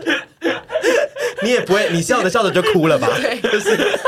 [1.42, 3.08] 你也不会，你笑着笑着就哭了吧？
[3.20, 3.98] 对，就是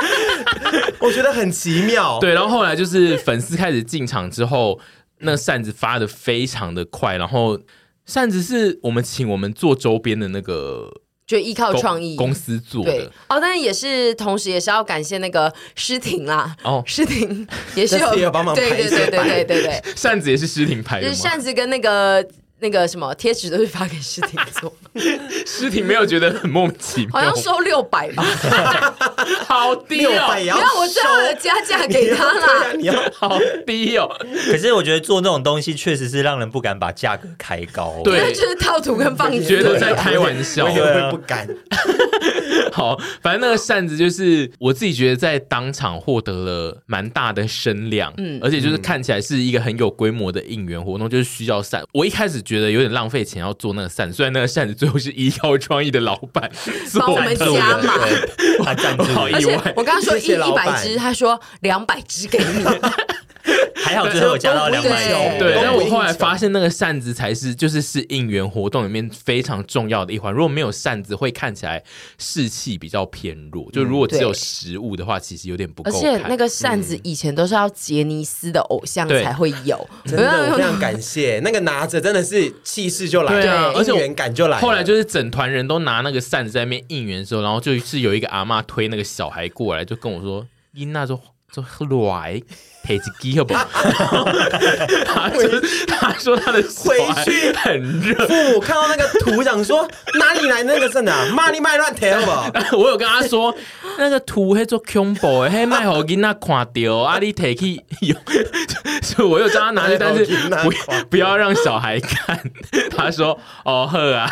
[1.00, 2.18] 我觉得很奇妙。
[2.18, 4.78] 对，然后后来就是粉丝开始进场之后，
[5.18, 7.58] 那扇子发的非常的快，然后
[8.04, 10.88] 扇子是我们请我们做周边的那个，
[11.26, 16.54] 就依靠创意公司做的哦，但是也是同时也是要感谢那个诗婷啦。
[16.62, 22.26] 哦，诗婷 也是有帮忙拍，对对对对对对对，扇子也是诗婷拍的，就是扇子跟那个。
[22.58, 24.72] 那个什么贴纸都是发给诗婷做，
[25.46, 28.24] 诗婷没有觉得很莫名其妙，好像收六百吧，
[29.46, 32.94] 好低哦，不要我最后的加价给他啦，你要。
[33.12, 34.08] 好低哦。
[34.50, 41.48] 可是我觉得做那种东西确实是让人不敢把价格开高，对，就是套图跟放，觉得在开玩笑，我会不敢。
[42.72, 51.82] 好，反正那个扇子就是我自己觉得在当场获得了蛮大的声量，嗯，而且就是看起来是一个很有规模的应援活动，就是需要扇。
[51.92, 56.50] 我一开始觉得有点浪费钱要做那个扇，虽然那个扇子最后是依靠创意的老板
[56.98, 57.94] 帮我们加码，
[58.64, 59.72] 他赞助好意外。
[59.76, 62.64] 我刚刚说一一百只，他说两百只给你。
[63.76, 65.54] 还好最后加到两百九，对。
[65.62, 70.32] 但我后来发现那个扇子才是就是是应援活动里面非常重要的一环。
[70.32, 71.82] 如果没有扇子，会看起来
[72.18, 73.70] 士气比较偏弱。
[73.70, 75.90] 就如果只有食物的话，其实有点不够。
[75.90, 84.58] 而且那个扇子以前都是要杰尼斯的偶像才会有， 真的我非常感谢那个拿着真的是气势就来了，而且应援感就来。
[84.58, 91.18] 后来就是整团人都拿那个扇子在那边应援的时候，然后就是有一个阿妈推那个小孩过来，就跟我说：“伊娜就
[91.52, 91.62] 就
[92.08, 92.42] 来。”
[92.86, 93.66] 配子机好不好？
[95.04, 98.26] 他说：“他说他的回去很热。
[98.28, 99.86] 父母看到那个图，想说
[100.20, 101.12] 哪里来那个真的？
[101.32, 102.48] 骂你卖乱贴好不好？
[102.78, 103.52] 我有跟他说，
[103.98, 107.18] 那个图还做恐怖的，嘿卖好给那看掉啊！
[107.20, 108.16] 你提去用，
[109.02, 110.24] 所以我又叫他拿去，但是
[110.62, 110.70] 不
[111.10, 112.40] 不要让小孩看。
[112.96, 114.30] 他说：哦呵啊，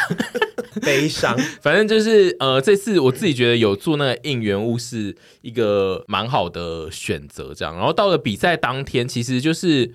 [0.83, 1.37] 悲伤。
[1.61, 7.75] 反正就是呃，这次我自己觉得有做那个应援物是一个蛮好的选择，这样。
[7.77, 8.44] 然后到了比赛。
[8.45, 9.95] 在当天，其实就是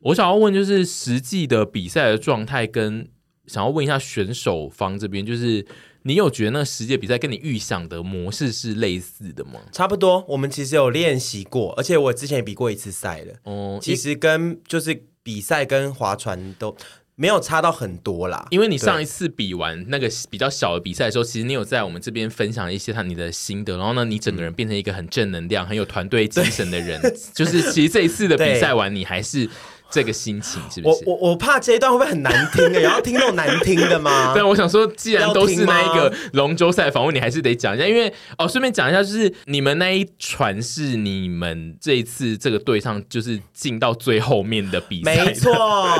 [0.00, 3.08] 我想要问，就是实际的比赛的状态，跟
[3.46, 5.64] 想要问一下选手方这边，就是
[6.02, 9.60] 你有觉得那个实际比赛跟你预想的模式是类似的吗？
[9.70, 13.32] 差不多，我们其实有练习过，而且我之前也比过一次赛了。
[13.44, 16.76] 哦、嗯，其实跟就是比赛跟划船都。
[17.16, 27.00] 没有差到很多啦，因为你上一次比完那个比较小的比赛的时候，其实你有在我们这边分享一些他你的心得，然后呢，你整个人变成一个很正能量、很有团队精神的人，
[27.34, 29.48] 就是其实这一次的比赛完，你还是。
[29.90, 31.04] 这个心情是不是？
[31.06, 32.80] 我我我怕这一段会不会很难听哎？
[32.82, 34.34] 然后听那种难听的吗？
[34.34, 37.86] 对，我想说，既然都是那一个龙舟赛访问，你还是得讲一下。
[37.86, 45.52] 因为哦，顺便讲一下，就是你们那一船是你们这一次这个队上就是进到最后面的比赛，没错。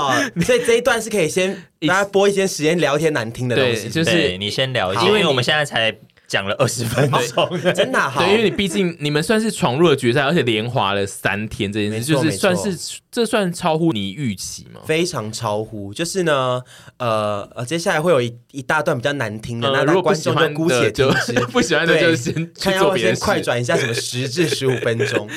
[0.45, 1.55] 所以这一段是可以先
[1.87, 5.97] 大家播一些时间聊一些难听的东西，就是你先聊一下，因为我们现在才。
[6.29, 8.21] 讲了二十分钟， 真的好。
[8.21, 12.77] 对，因为你毕竟你们算是闯入了决赛，而且连滑了三天，这件事就是算是
[13.11, 14.81] 这算超乎你预期吗？
[14.85, 15.95] 非常超乎。
[15.95, 16.61] 就是呢，
[16.99, 25.29] 呃呃，接下来会有一一大段比较难听的，那如果观众就姑且听之， 不喜欢的就先看要先快转一下，什么十至十五分钟。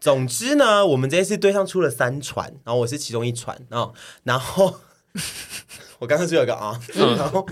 [0.00, 3.90] 总之呢，我们这一次队上出了三船，然后我是其中一船啊，
[4.24, 4.80] 然后
[6.00, 7.46] 我刚刚只有个啊，然后。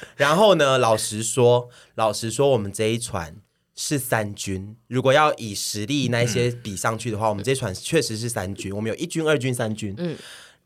[0.16, 3.36] 然后呢，老实说，老实说，我们这一船
[3.74, 4.76] 是三军。
[4.86, 8.74] 如果要以实力那些比上去的话，嗯、我们这一船确实是三军。
[8.74, 9.94] 我们有一军、二军、三军。
[9.98, 10.16] 嗯，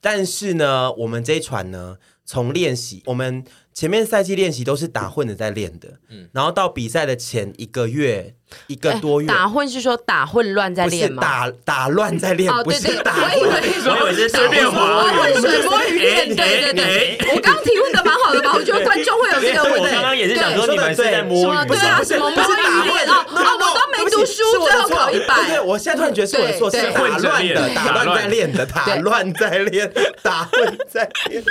[0.02, 5.88] 但是呢，我们这一船呢，从练习，我们前面赛季练习都是打混的在练的。
[6.10, 8.34] 嗯，然后到比赛的前一个月。
[8.66, 11.22] 一个多月打混是说打混乱在练吗？
[11.22, 13.40] 打打乱在练，不是打混。
[13.40, 15.08] 我以为是随便滑，
[15.40, 16.36] 水摸鱼练。
[16.36, 18.52] 对对对，我刚刚提问的蛮好的吧？
[18.52, 19.88] 我觉得观众会有这个问题。
[19.88, 23.24] 我刚刚也是想说你们是在摸鱼，对啊，什么摸鱼练啊？
[23.24, 23.71] 啊，我
[24.12, 25.46] 读书，最后考一百。
[25.46, 31.42] 对，我现在突然觉得是我的错，是打乱的，打乱在练的，打乱在练，打混在练。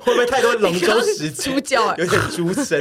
[0.00, 1.96] 会不会太多龙舟时 猪叫？
[1.96, 2.80] 有点猪声。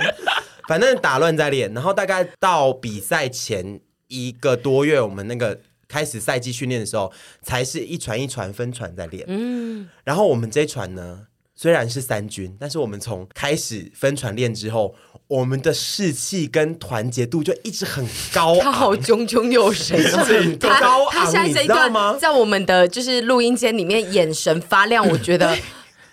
[0.67, 9.25] 反正打乱在练，然后大概到比赛前一个多月，我们那个开始赛季训练的时候，才是一船一船分船在练。
[9.28, 11.21] 嗯，然后我们这一船呢，
[11.61, 14.95] 虽然是三军，但是我们从开始分船练之后，
[15.27, 18.55] 我们的士气跟团结度就一直很高。
[18.61, 25.57] 他好炯炯有神， 很高昂，他现在这一段在我们的就是录音间里面眼神发亮，我觉得。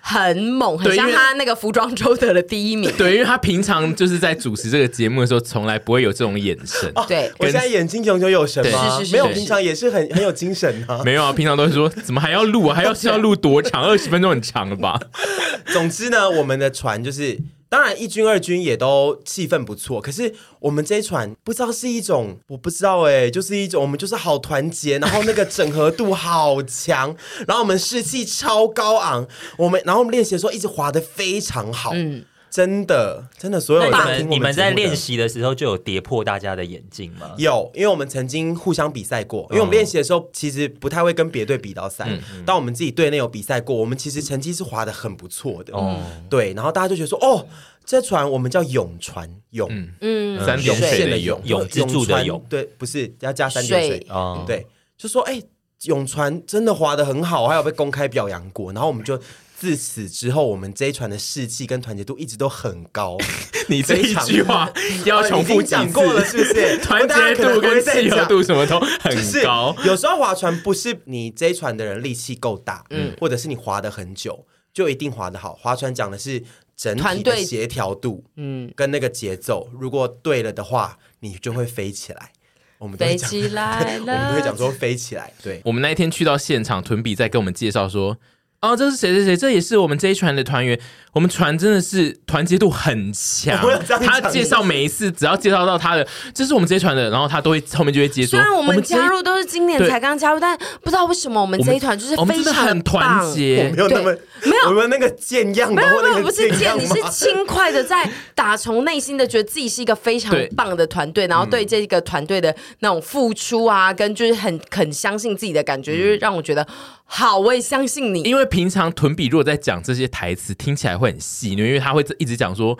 [0.08, 2.88] 很猛，很像他那个服装周得了第一名。
[2.96, 6.88] 对，因为他平常就是在主持这个节目的时候，从来不会有这种眼神。
[6.94, 8.98] 哦对，我现在眼睛炯炯有神吗？
[9.00, 11.02] 是是是，没有，平常也是很很有精神啊。
[11.04, 12.76] 没有啊，平常都是说怎么还要录啊？
[12.76, 13.82] 还要是要录多长？
[13.82, 14.96] 二十分钟很长了吧？
[15.72, 17.38] 总之呢，我们的船就是。
[17.68, 20.00] 当然，一军、二军也都气氛不错。
[20.00, 29.26] 可是我们这一船不知道是一种，我不知道哎、就是一种我们就是好团结，然后那个整合度好强，然后我们士气超高昂。
[29.58, 31.90] 我们然后我们练习的时候一直滑得非常好。
[31.94, 32.24] 嗯。
[32.56, 37.34] 真的，真的，所有人，你们在练习的时候就有跌破大家的眼镜吗？
[37.36, 39.46] 有，因为我们曾经互相比赛过。
[39.50, 42.08] 因为我们练习的时候，其实不太会跟别队比到赛。
[42.46, 45.76] 当我们自己队内有比赛过，我们其实成绩是滑的很不错的。
[45.76, 47.46] 哦，对，然后大家就觉得说，哦，
[47.84, 49.68] 这船我们叫永船，永，
[50.00, 54.06] 嗯，三点水的永，永之助的永，对，不是要加三点水，
[54.46, 54.66] 对，
[54.96, 55.42] 就说，哎，
[55.82, 59.20] 永船真的划的很好，还有被公开表扬过，然后我们就。
[59.58, 63.16] 自此之后，我们这一船的士气跟团结度一直都很高。
[63.68, 64.70] 你这一句话
[65.06, 66.76] 要重复讲过了，是不是？
[66.84, 69.74] 团结度跟契合度什么都很高。
[69.84, 75.54] 有时候划船不是你这一船的人力气够大，嗯，或者是你划的很久，就一定划得好。
[75.54, 76.42] 划船讲的是
[76.76, 82.32] 整体的协调度，嗯，跟那个节奏，如果对了的话，你就会飞起来。
[82.78, 85.32] 我们飞起来了，我们都会讲说飞起来。
[85.42, 88.18] 对，我们那一天去到现场，屯比在跟我们介绍说。
[88.60, 89.36] 哦，这是谁谁谁？
[89.36, 90.78] 这也是我们这一船的团员。
[91.12, 93.58] 我们船真的是团结度很强。
[94.04, 98.32] 他介绍每一次，只要介绍到他的，这是我们这一船的，然后他都会后面就会接说。
[98.32, 103.72] 虽然我们加入都是今年才刚加入，但不知道为什么我们这一团就是非常很团结。
[103.74, 116.66] 没有那么没有我们那个贱样，没有没有不是贱，你是轻快的在打从内心的觉得自己是一个非常棒的团队，然后对这个团队的那种付出啊，跟就是很很相信自己的感觉，就是让我觉得。
[117.06, 118.22] 好，我也相信你。
[118.22, 122.78] 因为平常屯比如果在讲这些台词，听起来会很细腻，因为他会一直讲说。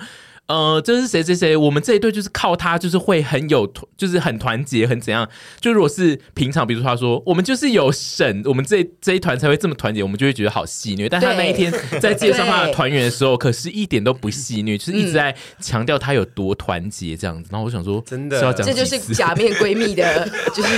[0.48, 1.56] 呃，这是谁谁谁？
[1.56, 5.28] 我们这一队就是靠他，就是会很有，就是很团结，很怎样？
[5.60, 11.08] 就如果是平常，比如说他说，我们就是有省，我们这这一团才会这么团结，我们就会觉得好戏虐。
[11.08, 17.48] 但他那一天在介绍他的团员的时候，可是一点都不戏虐，就是一直在强调他有多团结这样子。
[17.50, 20.76] 然后我想说，真的，这就是假面闺蜜的， 就是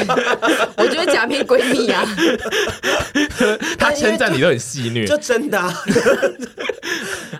[0.79, 2.07] 我觉得假面闺蜜啊，
[3.79, 5.75] 他称赞你都很戏虐， 就真的啊。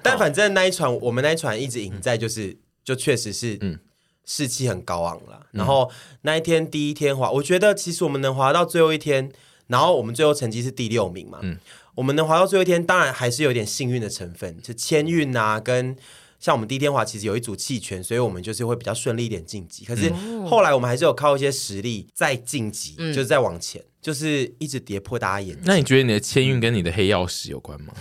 [0.03, 2.18] 但反正那一船，我们那一船一直赢在。
[2.19, 3.79] 就是，就确实是，嗯，
[4.25, 5.47] 士气很高昂了。
[5.53, 5.91] 嗯、然后
[6.23, 9.31] 那一天第一天滑，我觉得其实我们能滑到最后一天，
[9.69, 11.39] 然后我们最后成绩是第六名嘛。
[11.43, 11.59] 嗯，
[11.95, 15.97] 我们能滑到最后一天，当然还是有点幸运的成分，就签运啊，跟
[16.39, 19.85] 像我们第一天滑，其实有一组弃权，所以我们就是会比较顺利一点晋级。
[19.85, 20.13] 可是
[20.47, 23.83] 后来我们还是有靠一些实力再晋级，嗯、就是再往前。
[24.01, 25.63] 就是一直跌破大家眼镜。
[25.65, 27.93] 那你觉得你的签运跟你的黑曜石有关吗？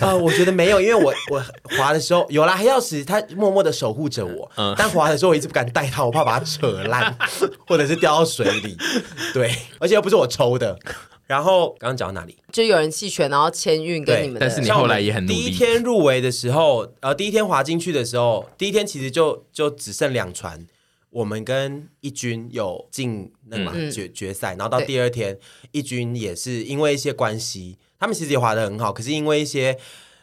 [0.00, 1.44] 呃，我觉得没有，因为我我
[1.76, 4.50] 滑的时候有啦，黑曜石它默默的守护着我。
[4.56, 7.16] 嗯，但滑的时候我一直不敢带它，我怕把它扯烂，
[7.66, 8.76] 或者是掉到水里。
[9.34, 10.78] 对，而且又不是我抽的。
[11.26, 12.36] 然后刚刚讲到哪里？
[12.52, 14.36] 就有人弃权，然后签运给你们。
[14.38, 15.34] 但是你后来也很努力。
[15.34, 20.66] 第一天入围的时候，呃，第一天滑进去的时候，第一天其实就就只剩两船。
[21.12, 25.38] 我们跟一军有进那个嘛决决赛，然后到第二天，
[25.70, 29.76] 一军也是因为一些关系，他们其实也滑得很好，可是因为一些，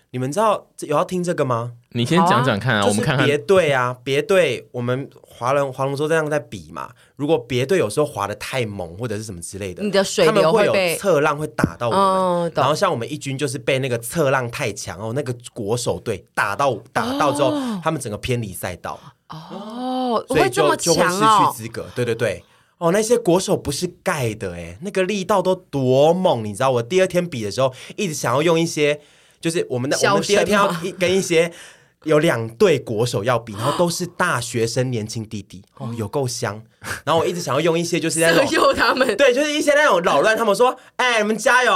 [0.10, 1.73] 你们知道有要听这个吗？
[1.91, 3.23] 你先讲讲看啊，我们看看。
[3.23, 11.93] 别队啊，别队我们华人华龙舟这样在比嘛，如果别队有时候滑的太猛或者是什么之类的，你的水流会，他们会有侧浪会打到我
[12.41, 17.52] 们，然后像我们一军就是被那个侧浪太强哦，那个国手队打到打到之后，
[17.84, 18.99] 他们整个偏离赛道。
[19.29, 21.87] 哦，所以就会这么强哦，就会失去资格。
[21.95, 22.43] 对对对，
[22.79, 26.71] 哦，那些国手不是盖的哎，那个力道都多猛，你知道？
[26.71, 28.99] 我第二天比的时候，一直想要用一些，
[29.39, 31.51] 就是我们的我们第二天要跟一些
[32.05, 36.61] 有两队国手要比，然后都是 大学生年轻弟弟，哦，有够香。
[37.03, 41.71] 然后我一直想要用一些，就是那种 诱他们，对，就是一些那种扰乱他们说，哎，你们加油。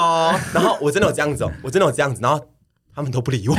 [0.53, 2.43] 然后我真的有这样子，哦，我真的有这样子，然后。
[2.95, 3.56] 他们都不理我，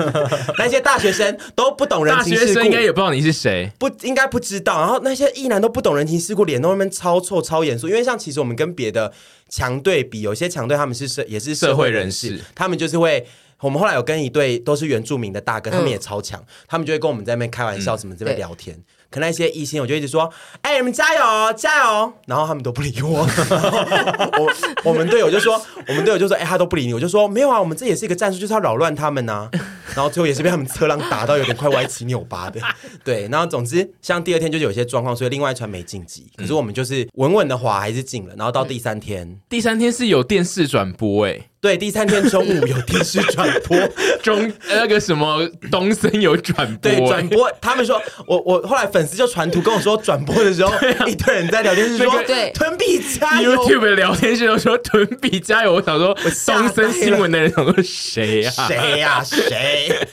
[0.58, 4.80] 那些大学生都不懂人情世故，大学生应该也不知道你是谁，不应该不知道。
[4.80, 7.88] 然后那些异男都不懂人情世故，脸都那边超臭、超严肃。
[7.88, 9.12] 因为像其实我们跟别的
[9.48, 13.26] 强队比，有些强队他们是社也是社会人士，他们就是会。
[13.60, 18.78] 我们后来有跟一对都是原住民的大哥，他们也超强，嗯、他们就会跟我们在那边开玩笑，什么这边聊天。
[19.14, 20.28] 嗯、可那些异性，我就一直说
[20.62, 23.20] ：“哎、欸，你们加油，加油！”然后他们都不理我。
[24.38, 29.50] 我我们队友就说：“我们队友就说，哎、欸，他都不理你。”我就说：“没有啊，我们这也是一个战术，就是要扰乱他们呐、啊。
[29.94, 32.60] ”然后最后也是被他们车浪打到有点快歪七扭八的。
[33.04, 38.34] 对，然后总之像第二天就是有些状况，所以另外一船没晋级，可是我们就是稳稳的滑还是进了。
[38.36, 41.48] 然后到第三天，嗯、第三天是有电视转播哎、欸。
[41.64, 43.74] 对，第三天中午有电视转播，
[44.22, 47.50] 中那个什么东森有转播，对，转播。
[47.58, 53.54] 他们说我我后来粉丝就传图跟我说，转播的时候、啊、一堆人在聊天室说，对，屯比加油。
[53.54, 55.72] YouTube 的聊天室都说屯比加油。
[55.72, 56.14] 我想说，
[56.44, 58.50] 东森新闻的人想说谁呀？
[58.50, 59.24] 谁呀？
[59.24, 60.06] 谁？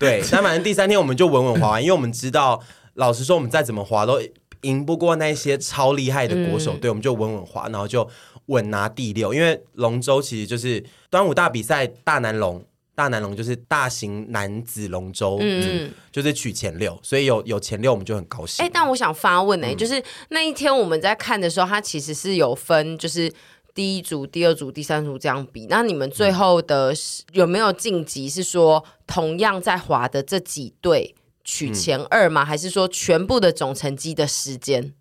[0.00, 2.60] 对，但反正第三天我们就稳稳滑完，因为我们知道，
[2.94, 4.20] 老实说，我们再怎么滑都
[4.62, 8.10] 赢不过那些超厉害的国手队，嗯、我们就稳稳滑，然后就。
[8.46, 12.64] 稳拿第六，因为龙舟其实就是端午大比赛，大南龙，
[12.94, 18.62] 大南龙就是大型男子龙舟，嗯，就是取前六，所以有有前六我们就很高兴。
[18.62, 23.32] 哎、欸，但我想发问呢、欸，嗯、就是那一天我们在看的时候，它其实是有分，就是
[23.74, 25.66] 第一组、第二组、第三组这样比。
[25.70, 26.92] 那你们最后的
[27.32, 28.28] 有没有晋级？
[28.28, 31.14] 是说同样在滑的这几队
[31.44, 32.42] 取前二吗？
[32.42, 34.92] 嗯、还是说全部的总成绩的时间？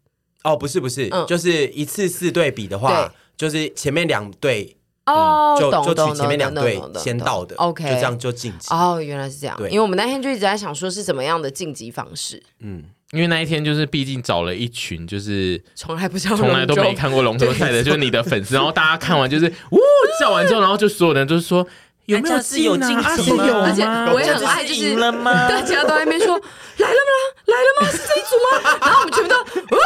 [0.43, 3.13] 哦，不是不是，嗯、就是一次四队比的话。
[3.41, 4.77] 就是前面两队
[5.07, 8.67] 哦，就就取前面两队先到的，OK，就这样就晋级。
[8.71, 9.57] 哦，原来是这样。
[9.57, 12.39] 对，因为我们那天就一直在想说是怎么样的晋级方式。
[12.59, 12.83] 嗯，
[13.13, 19.79] 因为那一天就是毕竟找了一群就是从来不知道、从来都没看过龙舟赛的，就是你的粉丝，然后大家看完就是呜
[20.19, 21.65] 叫完之后，然后就所有人都是说
[22.05, 22.75] 有没有进啊？
[22.75, 23.65] 有吗？
[23.65, 26.35] 而且我也很爱，就是大家都在那边说
[26.77, 27.13] 来了吗？
[27.45, 27.87] 来了吗？
[27.91, 28.77] 是这一组吗？
[28.81, 29.35] 然后我们全部都
[29.75, 29.77] 呜。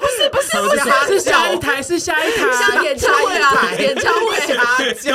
[0.00, 0.68] 不是不是不，
[1.08, 5.10] 是是下一台，是下一台，像演唱会啊，演唱会啊，就，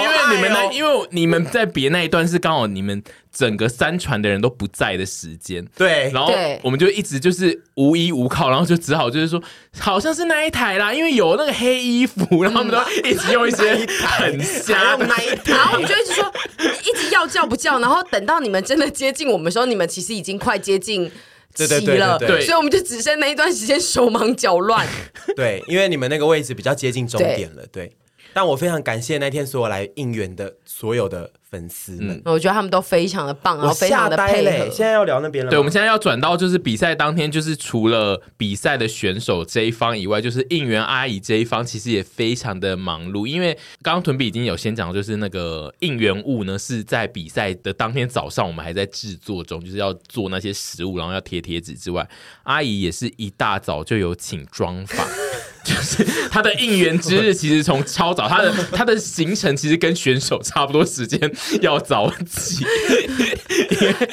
[0.00, 3.02] 因为你们呢，因为你们在别那一段是刚好你们
[3.32, 9.42] 整个三船的人都不在的时间，对，然后我们就一直就是无依无靠，然后就只好就是说，
[9.78, 13.74] 好像是那一台啦，因为有那个黑衣服，然后我们都一直用一些
[14.18, 21.10] 很瞎的那一台，然后我们就一直说，一直要叫不叫，然后等到你们真的接近我们的时候，你们其实已经快接近。
[21.54, 24.86] 齐了，对，所以我们就只剩那一段时间手忙脚乱。
[25.34, 27.90] 对，因为你们那个位置比较接近终点了，对。
[28.38, 34.70] 但我非常感谢那天所有来应援的所有的粉丝们，我觉得他们都非常的棒，然后非常的配合。
[34.70, 43.26] 现在要聊那边了，对，我们现在要转到就是比赛当天，就是除了比赛的选手这一方以外，就是应援阿姨这一方，其实也非常的忙碌。
[43.26, 52.08] 因为刚刚屯比已经有先讲，就是那个应援物呢是在比赛的当天早上，我们还在制作中，就是要做那些食物，然后要贴贴纸之外，
[52.44, 55.04] 阿姨也是一大早就有请妆发。
[55.74, 61.20] 就是他的应援之日，其实从超早，他的他的行程其实跟选手差不多，时间
[61.60, 62.64] 要早起。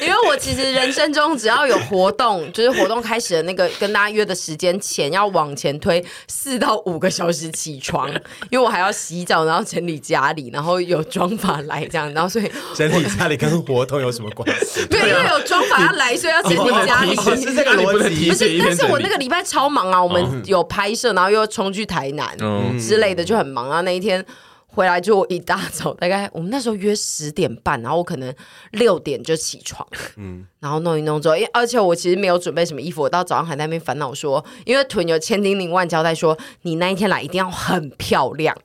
[0.01, 8.09] 因为我其实人生中只要有活动，就是活动开始的那个跟大家约的时间前，要往前推四到五个小时起床，
[8.51, 14.85] 因为我还要洗澡，然后整理家里，然后有妆发来这样，然后所以整理家里跟活动有什么关系？
[14.91, 17.15] 对，因为有妆发要来，所以要整理家里。
[17.15, 18.59] 是这个逻辑，不是？
[18.59, 21.44] 但是我那个礼拜超忙啊，我们有拍摄，然后又。
[21.47, 22.37] 冲去台南
[22.79, 23.81] 之类的就很忙啊！
[23.81, 24.25] 那一天
[24.67, 28.33] 回来就一大早，大概我们那时候约十点半，然后我可能
[28.71, 29.87] 六点就起床，
[30.17, 38.55] 嗯，然后弄一弄之后，因而且我其实没有准备什么衣服，我到早上还在那边烦恼说，因为屯有千叮咛万交代说，你那一天来一定要很漂亮。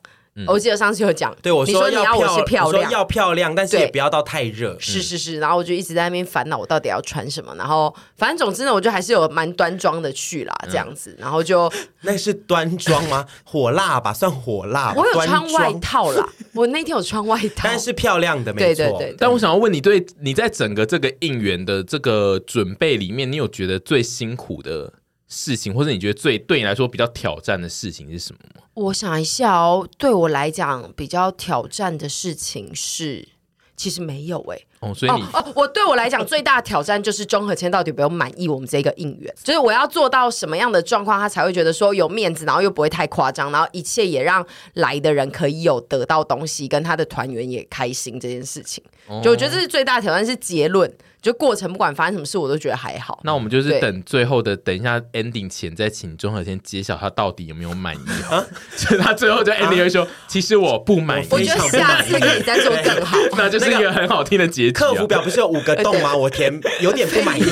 [0.47, 4.76] 我记得上次有讲，对我说要我是漂亮，要漂亮，但是也不要到太热。
[4.78, 7.55] 是是是，然后我就一直在那边烦恼，我到底要穿什么。
[7.57, 11.14] 然后反正总之呢，我就还是有蛮端庄的去啦，这样子。
[11.18, 11.70] 然后就
[12.03, 13.26] 那是端庄吗？
[13.45, 14.93] 火辣吧，算火辣。
[14.97, 19.03] 我有穿外套啦，我那天有穿外套， 但是漂亮的，没错。
[19.18, 24.93] 但我想要问你，对你在整个这个应援的这个准备里面，你有觉得最辛苦的
[25.31, 28.62] 事情，或者你觉得最对你来说比较挑战的事情是什么吗？
[28.74, 33.28] 我想一下哦，对我来讲比较挑战的事情是，
[33.76, 34.59] 其实没有哎。
[34.81, 48.83] 哦，所以你哦，哦，我对我来讲最大的挑战就是钟和谦到底有没有满意我们这个应援，就是我要做到什么样的状况，他才会觉得说有面子，然后又不会太夸张，然后一切也让来的人可以有得到东西，跟他的团员也开心这件事情。
[49.07, 50.91] 哦、就我觉得这是最大的挑战，是结论。
[51.21, 53.21] 就过程不管发生什么事，我都觉得还好。
[53.25, 57.99] 那我们就是等最后的，等一下 ending 前再请钟和谦揭晓他到底有没有满意
[58.31, 58.45] 啊？
[58.77, 64.73] 所 以他最后就 ending 会说：“其实我不满意。”我觉得下次可以再做更好， 那就是一个很好听的结局。
[64.73, 66.14] 客服表不是有五个洞吗？
[66.16, 67.45] 我填有点不满意，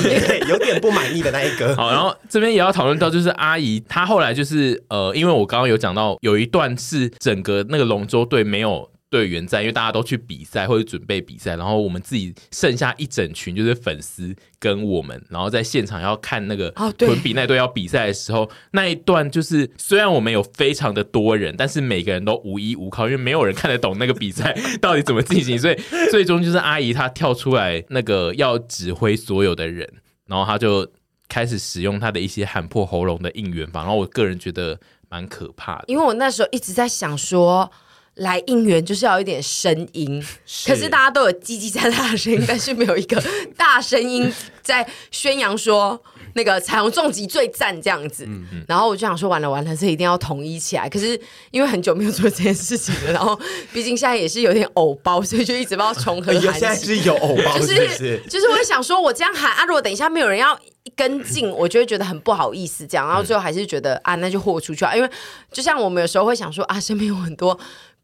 [0.47, 1.75] 有点不满意的那一个。
[1.75, 8.88] 好，然后这边也要讨论到，就是阿姨她后来就是呃，因为我刚刚有讲到有一段是整个那个龙舟队没有。
[9.09, 25.75] 队员在，因为大家都去比赛或者准备比赛，然后我们自己剩下一整群就是粉丝跟我们，然后在现场要看那个屯比那队要比赛的时候，哦、那一段就是虽然我们有非常的多人，但是每个人都无依无靠，因为没有人看得懂那个比赛 到底怎么进行，所以
[26.11, 29.91] 最终就是阿姨她跳出来那个要指挥所有的人，
[30.27, 30.87] 然后她就
[31.27, 34.79] 开始使用她的一些喊破喉咙的应援法，然后我个人觉得
[35.09, 37.71] 蛮可怕的，因为我那时候一直在想说。
[38.19, 43.21] 来应援就是要有一点声音，是可是大家都有叽叽喳喳的声音，但是没有一个
[43.57, 46.01] 大声音在宣扬说
[46.33, 48.25] 那个彩虹重击最赞这样子。
[48.27, 50.87] 嗯嗯，然后我就想说，完了完了，这一定要统一起来。
[50.87, 51.19] 可是
[51.51, 53.39] 因为很久没有做这件事情了，然后
[53.73, 56.59] 毕竟现在也是有点偶包，所以就一直不知道从何 喊起。
[56.59, 60.59] 现在是有偶包，就是就是，就是我想说，我这样喊啊，如果等一下没有人要
[60.95, 62.85] 跟进，我就会觉得很不好意思。
[62.85, 64.93] 这样，然后最后还是觉得啊，那就豁出去啊。
[64.95, 65.09] 因为
[65.51, 67.57] 就像我们有时候会想说啊，身边有很多。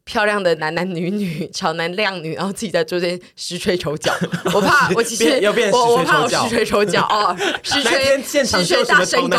[0.06, 4.12] 漂亮的男男女女， 潮男靓女，然后自己在做这些实锤丑角，
[4.54, 5.24] 我怕我其实
[5.72, 9.30] 我我怕我实锤丑角哦，实锤 实锤大神功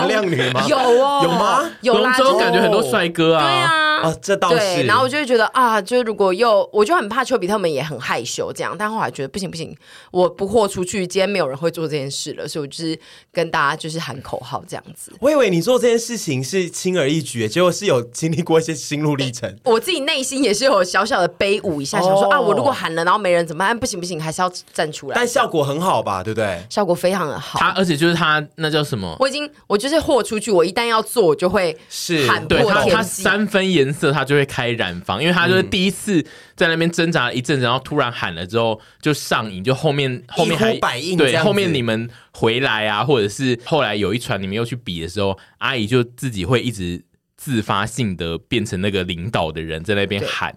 [0.67, 1.71] 有哦有吗？
[1.81, 9.73] 有啦，就感觉很多帅哥啊，对啊，啊这倒是，然后我就会觉得啊，就如果又我就很怕丘比特们也很害羞这样，但后来觉得不行不行，
[10.11, 12.99] 我不豁出去，今天没有人会做这件事了，所以我就是
[13.31, 15.13] 跟大家就是喊口号这样子。
[15.21, 20.56] 我以为你做这件事情是轻而易举，结果是有经历过一些心路历程，我自己内心也。
[20.57, 23.77] 只有小小的悲舞一下，想说、哦、啊，我如果喊了，然后没人怎么办？
[23.77, 25.15] 不行不行，还是要站出来。
[25.15, 26.61] 但效果很好吧，对不对？
[26.69, 27.59] 效果非常的好。
[27.59, 29.15] 他而且就是他那叫什么？
[29.19, 40.73] 我已经我就是豁出去，我一旦要做，我就会是喊破天三分颜色，他就会开染坊，因为他就是第一次在那边挣扎了一阵子，然后突然喊了之后就上瘾，就后面后面还
[41.17, 47.03] 对后面你们回来啊，或者是后来有一船你们又去比的时候，阿姨就自己会一直。
[47.37, 50.53] 自发性的变成那个领导的人，在那边喊，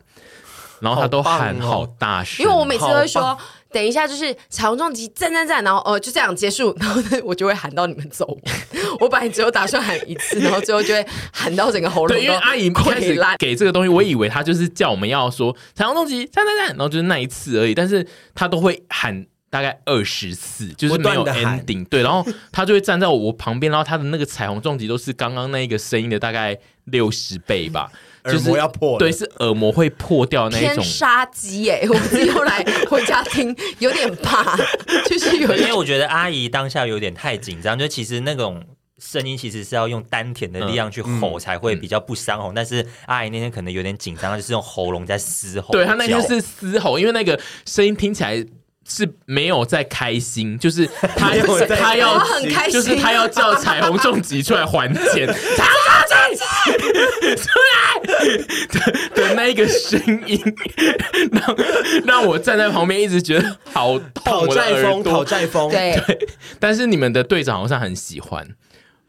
[0.80, 3.38] 然后他都喊好大声，因为我每次都会说，
[3.70, 8.26] 等一下就是彩虹重击，赞赞赞，然后呃就这样结束， 然后我就会喊到你们走。
[8.98, 12.16] 我本来只有打算喊一次， 然后最后就会喊到整个喉咙。
[12.16, 19.26] 对，因为阿姨开始给这个东西，我以为他就是叫我们要说彩虹重击，赞赞赞，然后就是那一次而已，但是他都会喊。
[19.50, 27.90] 大概二十次，就是没有 ending，对，然后他就会站在我旁边，然后他的那个彩虹撞击都是刚刚那个声音的大概六十倍吧，
[28.26, 30.76] 耳膜要破，对，是耳膜会破掉那种。
[30.76, 31.84] 天杀机耶！
[31.90, 34.56] 我自己后来回家听，有点怕，
[35.10, 35.52] 就是有。
[35.56, 38.62] 因为我觉得阿姨当下有点太紧张，就其实那种
[38.98, 45.72] 声音其实是要用丹田的力量去吼才会比较不伤喉，嗯嗯、但是阿姨那天可能有点紧张，就是用喉咙在嘶吼。
[45.72, 48.46] 对，她那天是嘶吼，因为那个声音听起来。
[48.92, 50.84] 是没有在开心，就是
[51.16, 51.30] 他
[51.78, 55.26] 他要很开心， 就是他要叫彩虹重疾出来还钱，
[55.56, 56.34] 彩虹重
[57.20, 58.00] 疾出来！
[58.02, 60.42] 的的那个声音，
[61.32, 61.56] 让
[62.04, 65.96] 让我站在旁边一直觉得好痛，讨债风，讨债风，对，
[66.58, 68.44] 但是你们的队长好像很喜欢。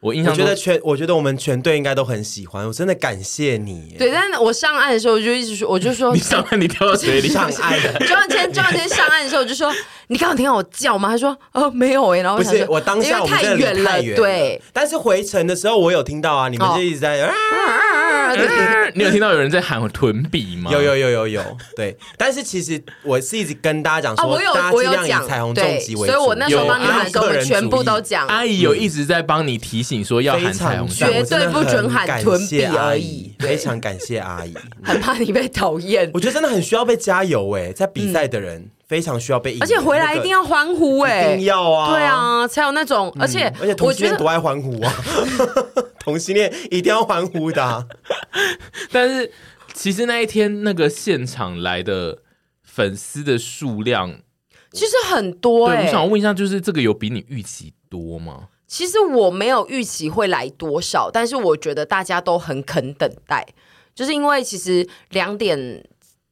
[0.01, 2.65] 我印象，我觉得全，我觉得我们全队应该都很喜欢。
[2.65, 3.95] 我真的感谢你。
[3.99, 7.79] 对，但是我上岸的时候，我就一直说，我就说，你上岸，你掉到水里上岸。
[8.07, 9.71] 庄万千，庄万谦上岸的时候，我就说，
[10.11, 11.07] 你刚刚听到我叫吗？
[11.07, 12.19] 他说，哦，没有哎。
[12.19, 14.61] 然后我不是，我当下我们真的太远了，对。
[14.73, 17.31] 但是回程的时候，我有听到啊，你们就一直在。
[18.93, 20.69] 你有听到有人在喊臀比吗？
[20.69, 21.41] 有有有有有。
[21.77, 26.13] 对，但是其实我是一直跟大家讲说，我有我有讲彩虹重击为主。
[26.13, 28.27] 所以我那时候帮你喊的时候，我全部都讲。
[28.27, 30.03] 阿姨有一直在帮你提醒。
[30.03, 33.33] 说要喊彩虹，绝对不准喊臀比而已。
[33.39, 34.53] 非常感谢阿姨，
[34.83, 36.11] 很怕你被讨厌。
[36.13, 44.93] 我觉得真的很需要被加油哎，在比赛的人非常需要被，而且回来一定要欢呼哎，一定要啊，对啊，才有那种，而且而且同性恋多爱欢呼啊，
[45.97, 47.87] 同性恋一定要欢呼的。
[48.91, 49.31] 但是
[49.73, 52.17] 其实那一天那个现场来的
[52.63, 54.19] 粉丝的数量
[54.73, 58.49] 其实很多哎，我想问一下，就是这个有比你预期多吗？
[58.67, 63.47] 其实我没有预期会来多少，但是我觉得大家都很肯等待，
[63.95, 65.81] 就是因为其实两点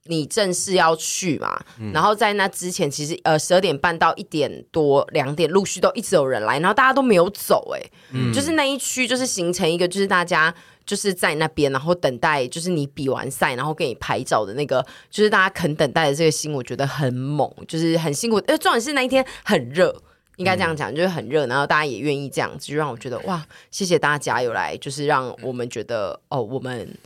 [0.10, 7.82] 你正式要去嘛，嗯、然后在那之前，其实呃十二点半到一点多两点陆续都一直有人来，然后大家都没有走，哎，
[8.12, 10.54] 嗯、就是那一区就是形成一个，就是大家
[10.86, 19.96] 就是在那边，然后等待，就是你比完赛然后给你拍照的那个，就是大家肯等待的这个心，我觉得很猛，就是很辛苦，呃，重点是那一天很热。
[20.38, 26.98] 应该这样讲，就是很热，然后大家也愿意这样子，就让我觉得哇，谢谢大家有来，就是让我们觉得哦，我们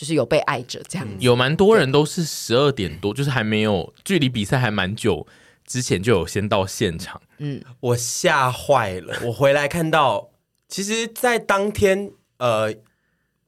[0.00, 1.14] 就是有被爱着这样子。
[1.18, 5.26] 有蛮多人都是十二点多，就是还没有距离比赛还蛮久
[5.66, 7.20] 之前就有先到现场。
[7.36, 10.30] 嗯，我吓坏了， 我回来看到，
[10.68, 12.74] 其实，在当天呃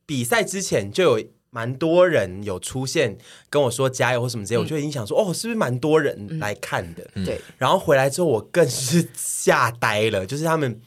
[0.04, 3.16] 比赛之前就有蛮多人有出现
[3.48, 7.02] 跟我说加油或什么之类，嗯、我就已经想说，哦，是不是蛮多人来看的？
[7.24, 7.40] 对、嗯。
[7.56, 10.78] 然后回来之后，我更是吓呆了，就是他们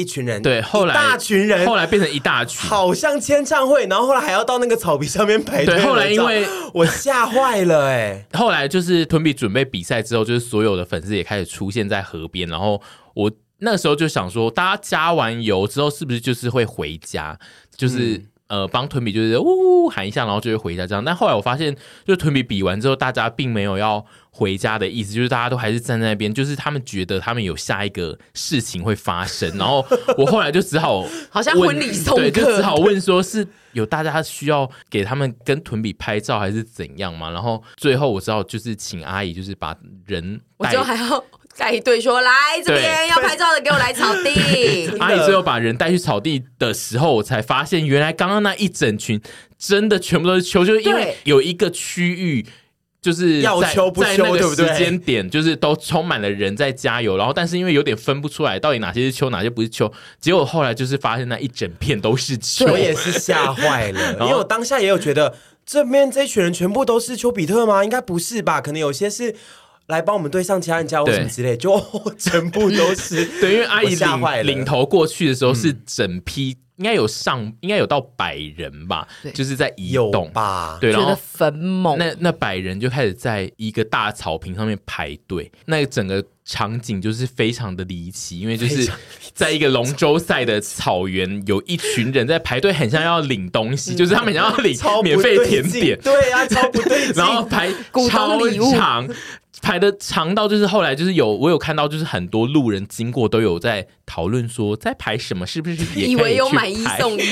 [0.00, 5.74] 一群人，对，后来一大群人，后来变成一大群，好像签唱会，然后后来还要到那个草皮上面排队。
[5.74, 12.80] 对，后来因为我吓坏了、欸，哎， 后来就是屯比准备比赛之后，就是所有的粉丝也开始出现在河边，然后
[13.14, 17.38] 我那个时候就想说，大家加完油之后，是不是就是会回家？
[17.76, 18.16] 就是。
[18.16, 21.04] 嗯呃，帮屯比就是呜呜喊一下，然后就会回家这样。
[21.04, 21.72] 但后来我发现，
[22.04, 29.50] 就屯比比完之后，大家并没有要回家的意思，就是大家都还是站在那边，就是他们觉得他们有下一个事情会发生。
[29.58, 29.84] 然后
[30.16, 37.30] 我后来就只好 好像婚礼送客，对，就只好问说是有大家需要给他们跟屯比拍照还是怎样嘛？
[37.30, 39.76] 然后最后我知道就是请阿姨就是把
[40.06, 41.24] 人，我就还要。
[41.58, 42.30] 带一队说来
[42.64, 44.86] 这边要拍照的，给我来草地。
[44.98, 49.20] 阿姨最后把人带去草地的时候，我才发现原来刚刚那一整群
[49.58, 52.46] 真的全部都是球，就是因为有一个区域
[53.02, 54.68] 就是要秋不秋，对不对？
[54.68, 59.90] 时间点就是都充满了人在加油，然后但是因为有点分不出来到底哪些是秋，哪些不是秋，
[60.20, 65.34] 结果后来就是发现那一整片都是秋，我也是吓坏了， 因为我当下也有觉得
[65.64, 67.82] 这边这一群人全部都是丘比特吗？
[67.82, 68.60] 应该不是吧？
[68.60, 69.34] 可能有些是。
[69.86, 71.76] 来帮我们对上其他人家或什么之类，就
[72.16, 80.30] 全部都是 对，因为阿姨领领头过去的时候是整批，应该有上，应该有到百人吧，就是在移动。
[80.32, 88.90] 吧，对，然后很猛，那那百人就开始在一个大草坪上面排队，那整个场景就是非常的离奇，因为就是
[89.34, 94.74] 在一个龙舟赛的草原，有一群人在排队，很像要领东西，就是他们想要领
[95.04, 97.70] 免费甜点，对啊，超不对劲， 然后排
[98.08, 98.38] 超
[98.72, 99.06] 长。
[99.62, 107.22] 排的长到就是后来就是有我有看到就是很多路人经过都有在讨论说在排什么，是不是也以为有买一送一？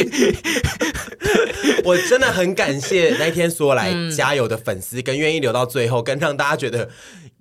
[1.85, 6.89] 我真的很感谢那天所有来加油的粉丝，跟愿意留到最后，跟让大家觉得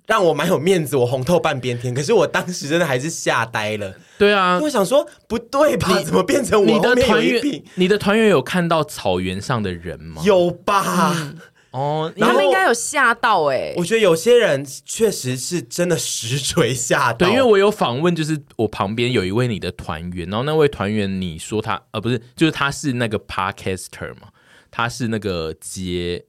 [0.06, 1.92] 让我蛮有面子，我红透半边天。
[1.92, 3.94] 可是我当时真的还是吓呆了。
[4.18, 6.00] 对啊，我想说不对吧？
[6.02, 7.62] 怎么变成我你的团员？
[7.74, 10.22] 你的团员有看到草原上的人吗？
[10.24, 11.14] 有吧。
[11.16, 11.36] 嗯
[11.70, 13.74] 哦，他们应该有吓到哎、欸！
[13.76, 17.26] 我觉得有些人确实是真的实锤吓到。
[17.26, 24.28] 对，因为我有访问，就是我旁边有一位你的团员，然后那位团员你说他呃不是，就是他是那个 Podcaster 嘛，
[24.70, 26.24] 他是那个杰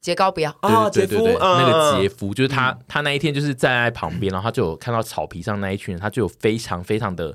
[0.00, 7.34] 杰高不要啊，对对对，那个杰夫，就是他，他那一天就是站在旁边，然后他就有看到草皮上那一群人，他就有非常非常的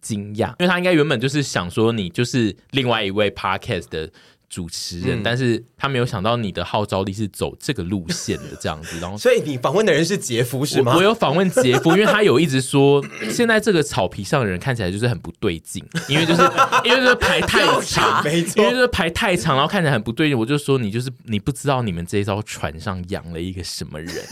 [0.00, 4.08] 惊讶，因为他应该原本就是想说你就是另外一位 Podcast 的。
[4.50, 10.90] 主持人，但是他没有想到你的号召力是走这个路线的这样子，然后 所以你访问的人是杰夫是吗？
[10.92, 16.42] 我，我有访问杰夫，因为他有一直说，现在这个草皮上的人看起来就是很不对劲，因为就是
[16.84, 20.36] 因为就是排太长，没错，因为就是排太长，然后看起来很不对劲。
[20.36, 24.24] 我就说你就是你不知道你们这一艘船上养了一个什么人，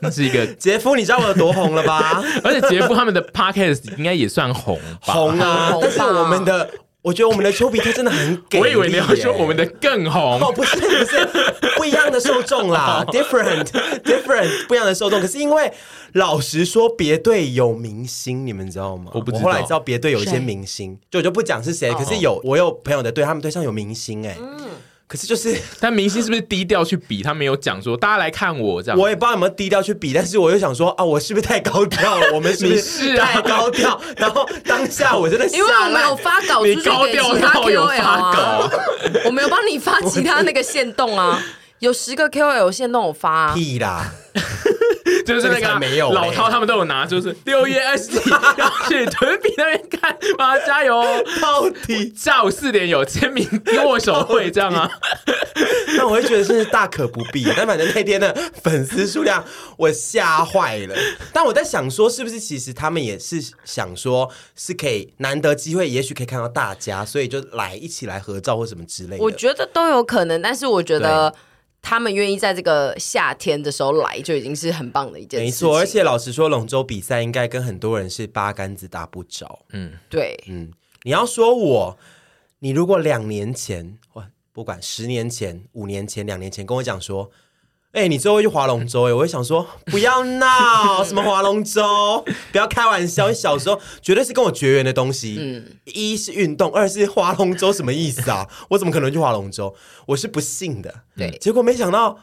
[0.00, 2.22] 那 是一个杰夫，你知道我有多红了吧？
[2.44, 6.70] 而且杰夫他们的 podcast 应该也算红吧，红啊，但是我们的。
[7.02, 11.26] 我觉得我们的丘比特真的很给力，我以为你要说我们的更红哦，不是不是，
[11.76, 13.64] 不一样的受众啦， different
[14.02, 15.20] different 不一样的受众。
[15.20, 15.72] 可是因为
[16.14, 19.12] 老实说，别队有明星，你们知道吗？
[19.14, 21.92] 我不知道，我后来知道别队有一些明星，就我就不讲是谁。
[21.94, 24.38] 可是有我有朋友的队，他们队上有明星哎、欸。
[24.40, 24.58] 嗯
[25.08, 27.22] 可是就是， 但明星是不是低调去比？
[27.22, 29.00] 他没有讲说大家来看我这样。
[29.00, 32.32] 我也不知道有没有低调去比，但是我又想说啊，我是不是太高调了？
[32.34, 33.94] 我们是不是 太高调？
[33.96, 38.70] 啊、 然后当下我真的因为我没有发稿出去给其他 KOL 啊，
[39.24, 41.42] 我没有帮你发其他那个线动啊，
[41.80, 44.12] 有十个 KOL 线动我发啊，屁啦。
[45.28, 48.18] 就是那个老涛他们都有拿，就是六月二十几
[48.56, 51.02] 要去屯比那边看，啊加油！
[51.40, 53.46] 到底下午四点有签名
[53.84, 54.90] 握手会这样啊？
[55.98, 57.46] 那我会觉得是大可不必。
[57.54, 59.44] 但反正那天的粉丝数量
[59.76, 60.96] 我吓坏了。
[61.32, 69.22] 但我在想说，是不是其实他们也是想说，是可以难得机会，也许可以看到大家，所以就来一起来合照或什么之类的。
[69.22, 71.34] 我觉得都有可能，但是我觉得。
[71.80, 75.68] 他们愿意在这个夏天的时候来，就已经是很棒的一件事情。
[75.68, 79.60] 没错，而且老实说，龙舟比赛应该跟很多人是八竿子打不着。
[79.72, 80.70] 嗯，对，嗯，
[81.02, 81.98] 你要说我，
[82.58, 87.30] 你如果两年前，哇，不管十年前、五年前、两年前跟我讲说。
[87.92, 89.04] 哎、欸，你最后去划龙舟？
[89.08, 92.22] 哎，我会想说，不要闹，什么划龙舟，
[92.52, 93.28] 不要开玩笑。
[93.30, 95.36] 你小时候绝对是跟我绝缘的东西。
[95.40, 98.46] 嗯，一是运动，二是划龙舟，什么意思啊？
[98.68, 99.74] 我怎么可能去划龙舟？
[100.06, 100.94] 我是不信的。
[101.16, 102.18] 对，结果没想到，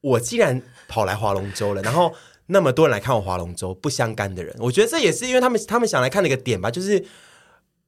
[0.00, 1.82] 我竟然跑来划龙舟了。
[1.82, 2.14] 然后
[2.46, 7.04] 那么多人来看我划龙舟，不相干的人，我觉得这也是因为他们他们想来看的一个点吧，就是。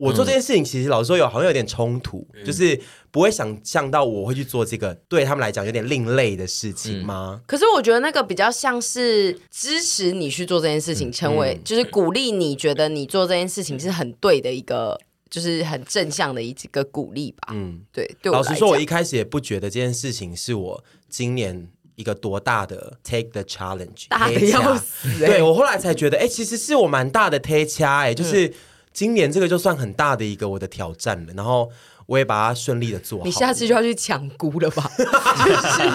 [0.04, 2.78] 我做这件事情，其实老实说有好像有点冲突，嗯、就是
[3.10, 7.40] 不会想象到我会去做这个对他们来讲有点另类的事情吗？
[7.40, 15.00] 嗯、可是我觉得那个比较像是支持你去做这件事情，嗯、成为就是鼓励你觉得你做这件事情是很对的一个，
[15.30, 17.48] 就是很正向的一个鼓励吧。
[17.52, 18.06] 嗯，对。
[18.20, 25.26] 对我老实说，我一开始也不觉得这件事情是我今年一个多大的 take the challenge，大的要死、欸。
[25.26, 28.48] 对我后来才觉得，哎、欸，其实是我蛮大的 take 掐，哎，就是。
[28.48, 28.54] 嗯
[28.94, 31.68] 今年这个就算很大的一个我的挑战了，然后
[32.06, 33.24] 我也把它顺利的做好。
[33.24, 34.88] 你下次就要去抢菇了吧？
[34.96, 35.88] 就是，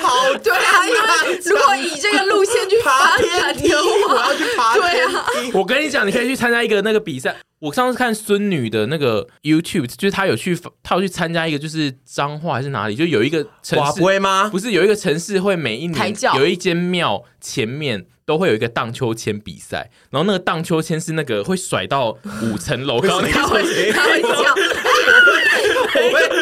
[0.00, 3.68] 好对啊，因为如果以这个路线去发展的
[4.06, 5.26] 话，我要去爬对啊。
[5.52, 7.34] 我跟你讲，你可以去参加一个那个比赛。
[7.58, 14.00] 我上次看孙女的那个 YouTube，就是她有去，她有去参加一个，就是彰化还是哪里，就有一个城市，
[14.50, 18.06] 不是有一个城市会每一年有一间庙前面。
[18.26, 23.62] 都会有一个荡秋千比赛，然后那个荡秋千是那个会甩到五层楼高的那个，他会
[24.22, 24.28] 叫，
[25.96, 26.33] 我会，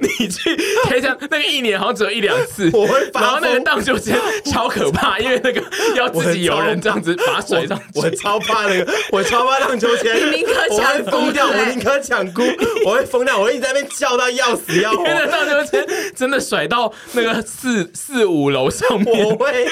[0.00, 0.56] 你去
[0.88, 5.62] 可以这样，那个一年好像只有一两次，我会，然后那个荡秋千超可怕，因为那个
[5.96, 12.42] 要自己有人这样子把水上，我超怕那个，我超怕荡秋千，宁可抢疯掉，我宁可抢哭，
[12.84, 19.66] 我会疯掉，我会一直在那边叫到要死要活，那荡秋千真的甩到那个四四五楼上面，我会，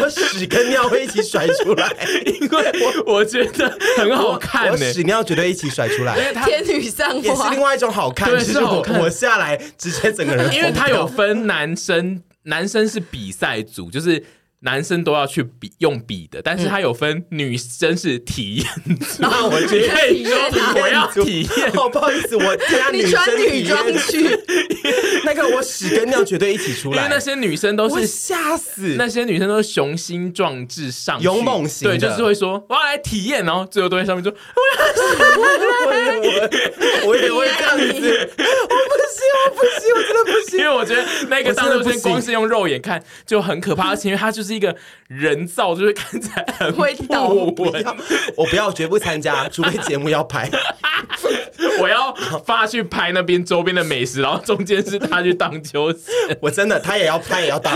[0.00, 0.10] 我。
[0.32, 1.90] 屎跟尿会一起甩出来，
[2.24, 2.72] 因为
[3.06, 9.00] 我我觉得很好看，我屎尿绝对一起甩出来，天女散花也是另外一种好看，对，是好看。
[9.00, 14.24] 我下来直接整个人， 因为他有分男生，男生是比赛组，就是。
[14.64, 18.66] 男生都要去比用比的，但是他有分女生是体验
[19.00, 21.70] 组， 那我觉得我要体验。
[21.76, 24.38] 哦不好意思，我加女生女装去，
[25.24, 26.96] 那个我屎跟尿绝对一起出来。
[26.96, 39.11] 因为那些女生都是吓死，那些女生都是雄心壮志上勇猛型，对，就是会说我要来体验，然后最后都在上面说我要 我我也会这样子，我不行，
[39.44, 44.52] 我不行，我真的不行，因为我觉得那个荡秋千光是用肉眼看就很可怕，而且因为它就是。
[44.52, 44.76] 一个
[45.08, 47.24] 人造，就是看起来很会倒。
[47.28, 47.96] 我不要，
[48.36, 50.46] 我不要，绝不参加，除非节目要拍。
[51.80, 52.14] 我要
[52.44, 56.02] 发去拍那边周边的美食，然后中间是他去荡秋千。
[56.42, 57.74] 我真的，他也要拍，也要当，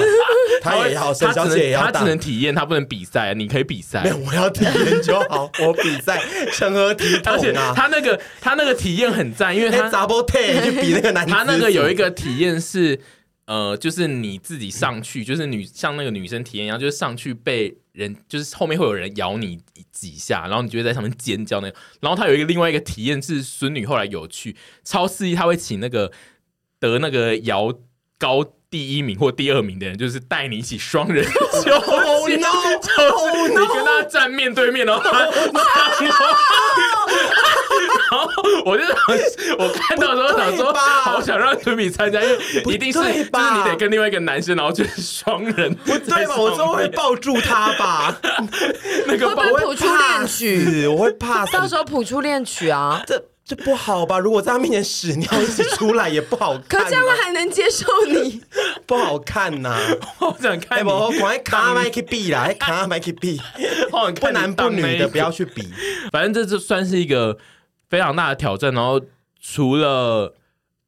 [0.61, 1.93] 他也要， 沈小姐也要当。
[1.93, 3.33] 他只能体验，他不能比赛。
[3.33, 5.51] 你可以比赛，没有，我要体验就好。
[5.61, 6.23] 我比赛，
[6.53, 7.37] 成何体统啊？
[7.37, 13.01] 而且他那个，他那个体验很赞，因为他 double take 去比那个男，他那个有一个体验是。
[13.47, 19.61] 呃，就是你自己上去，就是女像那个女生体验一样，就是上去被人，就是后面会有人咬你
[19.93, 21.77] 几下，然后你就会在上面尖叫那个。
[22.01, 26.11] 然后他有一个另外一个体验是孙女后来有去超刺激，他会请那个
[26.81, 27.73] 得那个摇
[28.19, 31.31] 高第一名或第二名的人，就是带你一起双人秋
[31.63, 32.37] 千，oh, no,
[32.83, 35.29] 就是你跟他站面对面，然后他。
[38.11, 38.29] 然后
[38.65, 38.97] 我就想，
[39.59, 46.37] 我看到的时候想说，好想让春米参加，因为一定是就是你得跟另外一个男生，然后就是双人，不对吧？
[46.37, 48.19] 我说会抱住他吧，
[49.07, 54.19] 那个会谱出恋曲，我会怕，到时候谱出恋曲啊，这这不好吧？
[54.19, 58.43] 如果在他面前屎尿一起出来也不好看，可这样还能接受你？
[58.87, 59.77] 不好看呐，
[60.21, 63.41] 我想看，我赶快卡麦克比啦，卡麦克比，
[64.21, 65.69] 不男不女的不要去比，
[66.13, 67.37] 反正这就算是一个。
[67.89, 69.01] 非常大的挑战，然后
[69.41, 70.35] 除了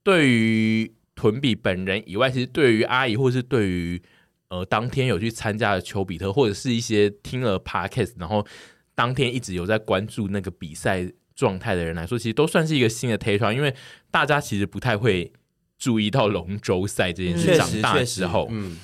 [0.03, 4.01] 对于屯比本人以外，其实对于阿姨，或是对于
[4.49, 8.46] 呃当天有去参加的丘比特，或者是一些听了 Podcast，然后
[8.94, 13.74] 当天一直有在关注那个比赛状态的人来说，其实都算是一个新的 take 因为
[14.11, 15.32] 大家其实不太会
[15.78, 17.57] 注意到龙舟赛这件事。
[17.57, 18.78] 长大之后，嗯，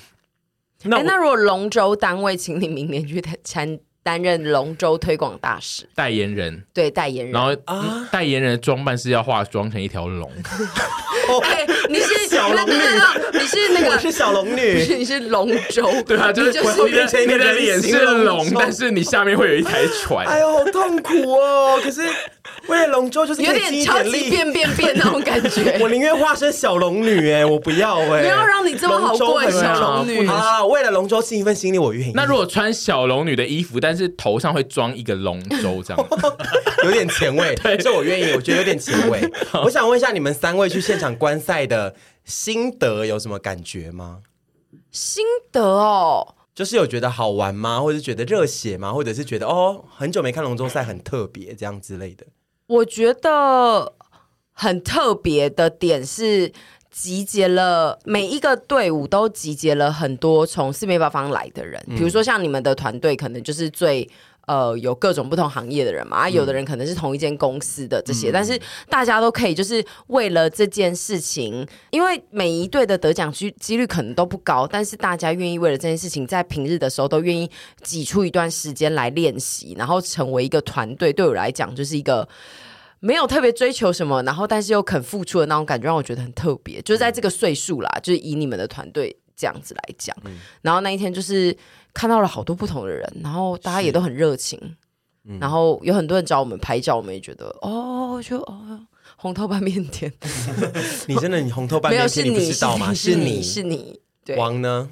[0.83, 3.79] 那、欸、那如果龙舟单位请你明年去参。
[4.05, 10.31] 担任龙舟推广大使、代言人，对代言人，然后啊，代言人的装扮是要化妆成一条龙。
[11.41, 12.73] 哎，你是小龙女，
[13.33, 20.23] 你是那个， 我是小龙女， 你是龙舟，对啊，就是你的你的脸是龙，但是你下面会有一台船。
[20.27, 21.79] 哎呦，好痛苦哦！
[21.83, 22.03] 可是
[22.67, 25.77] 为了龙舟，就是有点超级变变变那种感觉。
[25.83, 30.65] 我宁愿化身小龙女，哎，我不要哎，不 要让你这么好过，小龙女啊！
[30.65, 32.11] 为了龙舟尽一份心力，我愿意。
[32.13, 36.07] 那如果穿小龙女的衣服，但是头上会装一个龙舟，这样
[36.83, 39.21] 有点前卫，对，这我愿意，我觉得有点前卫。
[39.63, 44.19] 我想问一下，你们三位去现场观赛的心得有什么感觉吗？
[44.91, 47.79] 心得哦，就是有觉得好玩吗？
[47.81, 48.93] 或者是觉得热血吗？
[48.93, 52.25] 或者是觉得哦，很久没看龙舟赛，很特别这样之类的？
[52.67, 53.93] 我觉得
[54.51, 56.51] 很特别的点是
[56.89, 64.09] 集结了每一个队伍都集结了很多从四面八方来的人，嗯、比如说像你们的团队，可能就是最。
[64.47, 77.49] 呃，有各种不同行业的人嘛，啊，有的人可能是同一间公司的这些，嗯、但是大家都可以就是为了这件事情，因为每一队的得奖机几率可能都不高，但是大家愿意为了这件事情，在平日的时候都愿意
[77.81, 81.11] 挤出一段时间来练习，然后成为一个团队。
[81.11, 82.27] 对我来讲，就是一个
[82.99, 86.79] 没有特别追求什么，然后但是又肯付出的那种感觉，让我觉得很特别。
[86.83, 91.57] 就是在这个岁数啦，就是以你们的团队这样子来讲，嗯、然后那一天就是。
[91.95, 94.59] 看到了好多不同的人，然后大家也都很热情，
[95.23, 98.79] 嗯、然后有很多人找我们拍照，我们也觉得哦，就哦，
[99.15, 100.11] 红透半边天。
[101.07, 102.93] 你真的你红透半边天，你，你不知道吗？
[102.93, 103.99] 是你是你。
[104.23, 104.89] 对，王呢？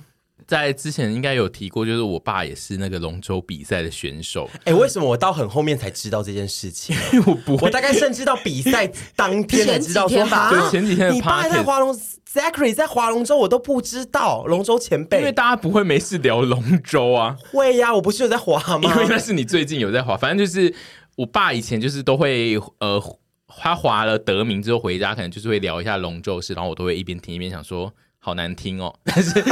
[0.47, 4.49] 在之前应该有提过，就是我爸也是那个龙舟比赛的选手。
[4.65, 6.95] 哎、欸，为什么我到很后面才知道这件事情？
[7.13, 11.93] 因 为我不会，我大概甚至到比赛当天才知道说，吧，对，前几天你爸在划龙。
[12.33, 17.37] Zachary 在划龙舟，我都不知道龙舟前辈，因为大家不会没事聊龙舟啊。
[17.51, 18.91] 会呀、啊，我不是有在划吗？
[18.91, 20.17] 因为那是你最近有在划。
[20.17, 20.73] 反正就是
[21.15, 22.99] 我爸以前就是都会呃，
[23.47, 28.97] 他划了得名之后回家，可能就是会聊一下龙舟事，然后我都会一边听一边想说好难听哦。
[29.03, 29.43] 但是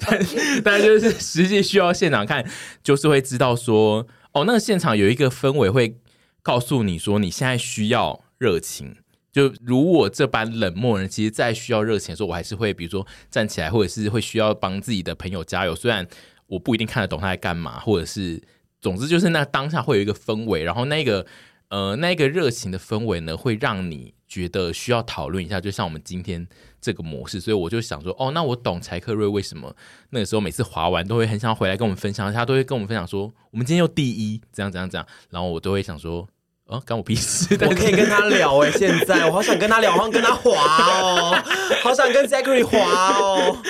[0.00, 2.48] 但是但是就是实际需要现场看，
[2.82, 5.96] 就是会知道说哦，那个现场有一个氛围会
[6.42, 8.94] 告诉你说你现在需要热情。
[9.32, 15.74] 就如我这般冷漠人，其实，再需要热情的时候，我还是会，比如说站起来，或者是会需要帮自己的朋友加油。
[15.74, 16.04] 虽然
[16.48, 18.42] 我不一定看得懂他在干嘛，或者是，
[18.80, 21.24] 总之就是那当下会有一个氛围，然后那个
[21.70, 25.60] 呃那个热情的氛围呢，会让你觉得需要讨论一下。
[25.60, 26.46] 就像我们今天
[26.80, 29.74] 这个模式，所以我就想说，哦，那我懂柴克瑞为什么
[30.10, 36.28] 那个时候每次滑完都会很想回来跟我们分享，他都会跟我们分享说，我们今天又第一，这样这样这样，然后我都会想说。
[36.66, 37.58] 哦，关我屁事！
[37.62, 41.36] 我可以跟他 聊哎、欸，现在我好想跟他聊，好想跟他滑哦，
[41.82, 42.78] 好想跟 Zachary 滑
[43.18, 43.60] 哦。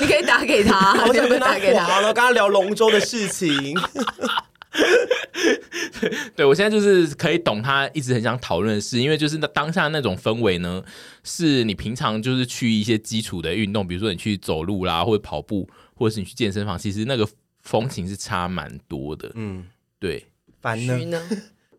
[0.00, 3.78] 你可以打给他，好想跟他滑，然后跟他聊龙舟的事情。
[6.36, 10.82] 对，我现在就是可以懂他一直很想讨论的事，因为就是那当下那种氛围呢，
[11.24, 17.28] 是你平常就是去一些基础的运动，比如说你去走路啦，或者跑步，或者是你去健身房，其实那个
[17.60, 19.30] 风情是差蛮多的。
[19.34, 19.66] 嗯，
[19.98, 20.26] 对。
[20.60, 21.18] 烦呢？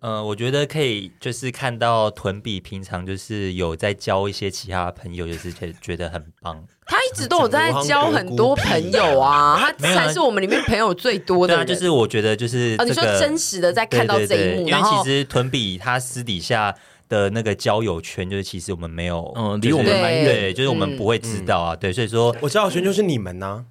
[0.01, 6.63] 呃，我觉得可以，就是看到屯比平常就是有在交一些其他朋友，就是觉觉得很棒。
[6.87, 11.53] 他一直都有在交很多朋友啊，他才是我们里面朋友最多的。
[11.53, 16.75] 对啊，就是我觉得就是、这个、哦，你说真实的在看到这一幕，因为其实屯比他私底下
[17.07, 21.75] 的那个交友圈，就是其实我们没有，嗯，离我们蛮远，对，就是我们不会知道啊。
[21.75, 23.65] 嗯、对，所以说我交友圈就是你们呢、啊。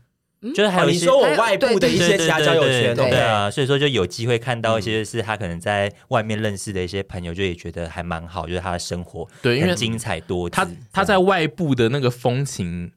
[0.55, 12.93] 就是还有一些、哦、你说我外部的一些其他交友圈，对啊，所以说就有机会看到一些是他可能在外面认识的一些朋友，就也觉得还蛮好，就是他的生活对，因为精彩多，他他在外部的那个风情。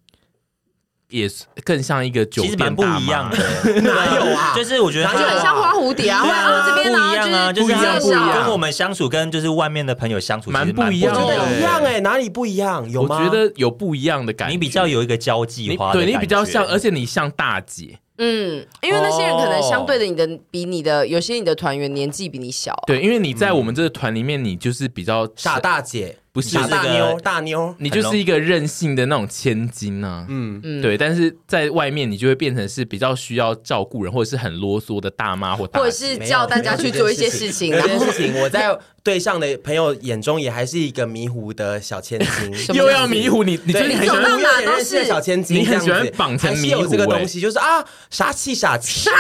[1.14, 3.38] 也是更像一个酒店，其实蛮不一样的，
[3.82, 4.52] 哪有啊？
[4.56, 8.42] 就是我觉得就很像花蝴蝶啊，这边不一样啊，就是不一样。
[8.42, 11.14] 跟我们相处，跟就是外面的朋友相处，蛮不一样。
[11.14, 12.90] 我觉得一样哎，哪里不一样？
[12.90, 13.20] 有吗？
[13.20, 14.54] 我觉得有不一样的感觉。
[14.54, 18.00] 你比较有一个交际花，对你比较像，而且你像大姐。
[18.18, 22.76] 嗯，因为那些人可能相对的，你的比你的有些你的团员年纪比你小。
[22.88, 26.18] 对，因为你在我们这个团里面，你就是比较傻大姐。
[26.34, 30.26] 不是大妞，大妞，你就是一个任性的那种千金呐、啊。
[30.28, 30.98] 嗯嗯，对。
[30.98, 37.72] 但是在外面，你就会变成是比较需要照顾人，或者是很啰嗦的大妈或大或者是叫大家去做一些事情。
[37.72, 42.52] 这件事情，我在对象的朋友眼中也还是一个迷糊的小千金。
[42.74, 46.88] 又要迷糊你，你最近很喜欢有点认识的小千金，你很喜欢绑成迷糊、欸。
[46.90, 49.12] 这个东西就是啊，杀气杀气杀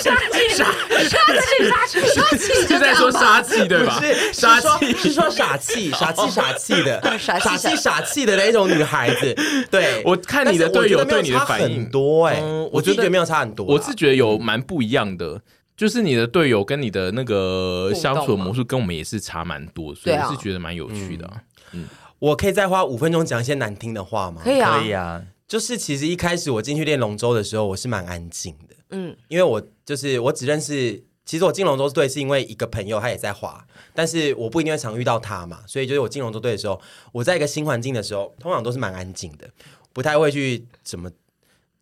[0.00, 3.98] 杀气杀杀气杀气杀气，就 在说杀气对吧？
[4.00, 7.00] 是杀气，是说傻气，傻气傻气的。
[7.18, 9.34] 傻气傻气的那种女孩子，
[9.70, 15.40] 对，我看你的队友对你的反应很多哎，我觉得没有差很多，我是觉得有蛮不一样的，
[15.76, 21.30] 就是你的队友跟你的那个相处的魔术跟我们也是差蛮多，所以我是觉得蛮有趣的。
[21.72, 21.86] 嗯，
[22.18, 24.40] 我可以再花五分钟讲一些难听的话吗？
[24.44, 25.22] 可以啊，可以啊。
[25.46, 31.07] 就是其实一开始我进去练龙舟的时候，我是蛮安静的，嗯，因为我就是我只认识。
[31.28, 33.62] 其实我进龙舟队是因为一个朋友，他也在滑，
[33.94, 36.80] 但是我不一定会常遇到他嘛，所以就是我进龙舟队的时候，
[37.12, 39.46] 我在一个新环境的时候，通常都是蛮安静的，
[39.92, 41.10] 不太会去怎么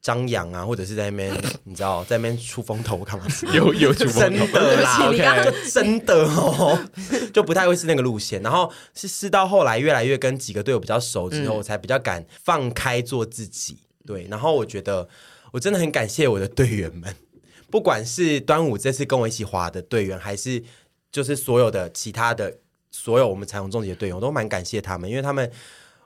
[0.02, 1.32] 张扬啊，或者是在那边
[1.62, 3.24] 你知道在那边出风头干嘛？
[3.54, 6.76] 有有出风头，真的啦，OK， 真的哦，
[7.32, 8.42] 就不太会是那个路线。
[8.42, 13.78] 然后是试到后来越来越跟几个队友比较熟之后，我才比较敢放开做自己。
[14.04, 15.08] 对，然后我觉得
[15.52, 17.14] 我真的很感谢我的队员们。
[17.70, 20.62] 不管是端午这次跟我一起滑的队员，还是
[21.10, 22.58] 就是所有的其他的
[22.90, 25.50] 所有我们彩虹重击的队员，我都蛮感谢他们，因为他们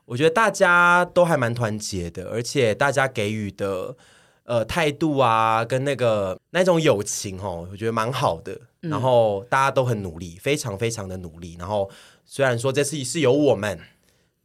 [0.05, 3.97] 我觉得大家都还蛮团结的，而且大家给予的
[4.45, 8.59] 呃态度啊，跟那个那种友情哦，我觉得蛮好的。
[8.81, 11.57] 然后大家都很努力，非常非常的努力。
[11.59, 11.91] 然后
[12.25, 13.79] 虽然说这次是由我们。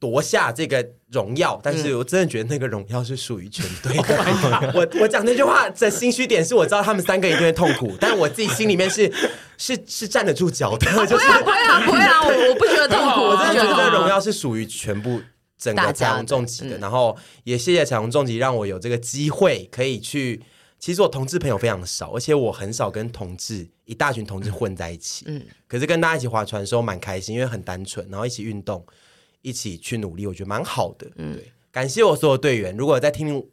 [0.06, 4.16] 夺下这个荣耀，但是我真的觉得那个荣耀是属于全队的。
[4.62, 9.12] 嗯、我我讲那句话的心虚点是，我知道他们三个一定会痛苦，但我自己心里面是
[9.58, 10.88] 是是站得住脚的。
[10.91, 15.20] 啊、就是不会啊，不会啊，我我不觉得痛苦， 我真的觉得这个荣耀是属于全部
[15.58, 16.78] 整个彩虹重疾的。
[16.78, 20.43] 然后也谢谢彩虹重疾，让我有这个机会可以去。
[20.78, 25.26] 其实我同志朋友非常少，而且我很少跟同志一大群同志混在一起。
[25.26, 28.86] 嗯，可是跟大家一起划船的时候蛮开心，因为很单纯，然后一起运动。
[29.45, 31.07] 一起去努力，我觉得蛮好的。
[31.17, 32.75] 嗯，对，感谢我所有队员。
[32.75, 33.45] 如果在听，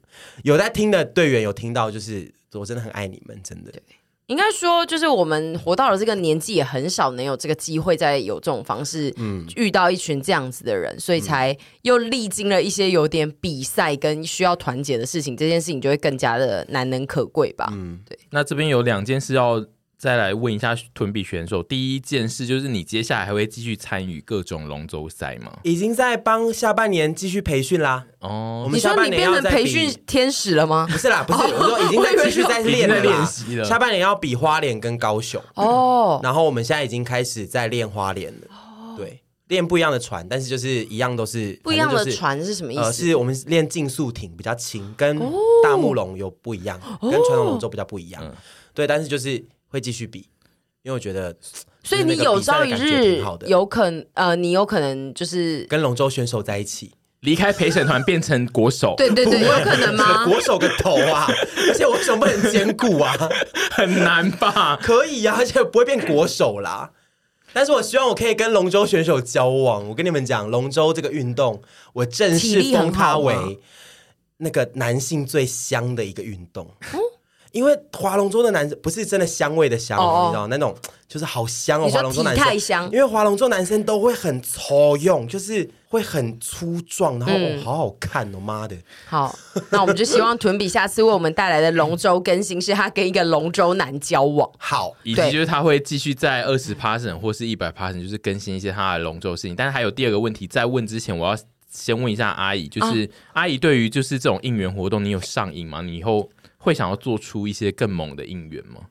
[0.42, 3.70] 有在听的队员有听到，就是我真的很爱你们，真的。
[3.70, 3.82] 对，
[4.28, 17.68] 应该说，就是我们活到了这个年纪，也很少能有这个机会，再有这种方式，嗯，遇到一群这样子的人，所以才又历经了一些有点比赛跟需要团结的事情，这件事情就会更加的难能可贵吧。
[17.72, 18.18] 嗯，对。
[18.30, 19.62] 那这边有两件事要。
[20.02, 25.56] 再来问一下屯比选手，第一件事就是你接下来还会继续参与各种龙舟赛吗？
[25.62, 28.04] 已经在帮下半年继续培训啦。
[28.18, 30.88] 哦，我们下半年要你说你变成培训天使了吗？
[30.90, 33.64] 不是啦，不是，我说已经在继续在练了，练习了。
[33.64, 38.48] 下半年要比花莲跟高雄哦，然后我们现在已经开始在练花莲了。
[38.50, 42.82] 哦，对，练不一样的船，但是就是一样都是不一样的船是什么意思？
[42.82, 45.16] 呃，是我们练竞速艇比较轻，跟
[45.62, 48.20] 大木龙有不一样，跟传统龙舟比较不一样。
[48.74, 49.44] 对，但是就是。
[49.72, 50.18] 会继续比，
[50.82, 51.34] 因为我觉得，
[51.82, 60.26] 所以你有朝一日有可能，呃，你有可能就是跟龙舟选手在一起，离开陪审团变成国手，对对对，有可能吗？
[60.28, 61.26] 国手个头啊！
[61.68, 63.16] 而且我为什么不能兼顾啊？
[63.72, 64.78] 很难吧？
[64.82, 66.92] 可以呀、啊，而且不会变国手啦。
[67.54, 69.88] 但是我希望我可以跟龙舟选手交往。
[69.88, 71.62] 我跟你们讲，龙舟这个运动，
[71.94, 73.58] 我正式封它为
[74.38, 76.74] 那个男性最香的一个运动。
[77.52, 80.26] 因为划龙舟的男生不是真的香味的香，oh, oh.
[80.26, 80.74] 你知道那种
[81.06, 81.88] 就是好香哦。
[81.88, 88.74] 划龙舟男生太，香因为划龙舟男生都会很粗用，就是会很粗壮，然后、嗯哦、好好看哦，妈的！
[89.06, 89.38] 好，
[89.70, 99.54] 那我们就希望屯比下次为我们带来的龙舟更新是他跟一个龙舟男交往，好，以及就是他会继续在二十 passion 或是一百 passion 就是更新一些他的龙舟事情。
[99.54, 101.36] 但是还有第二个问题，在问之前，我要
[101.70, 105.82] 先问一下阿姨，就是、啊、阿姨对于就是这种应援活动，你有上瘾吗？
[105.82, 106.26] 你以后？
[106.62, 108.82] 会想要做出一些更猛的应援吗？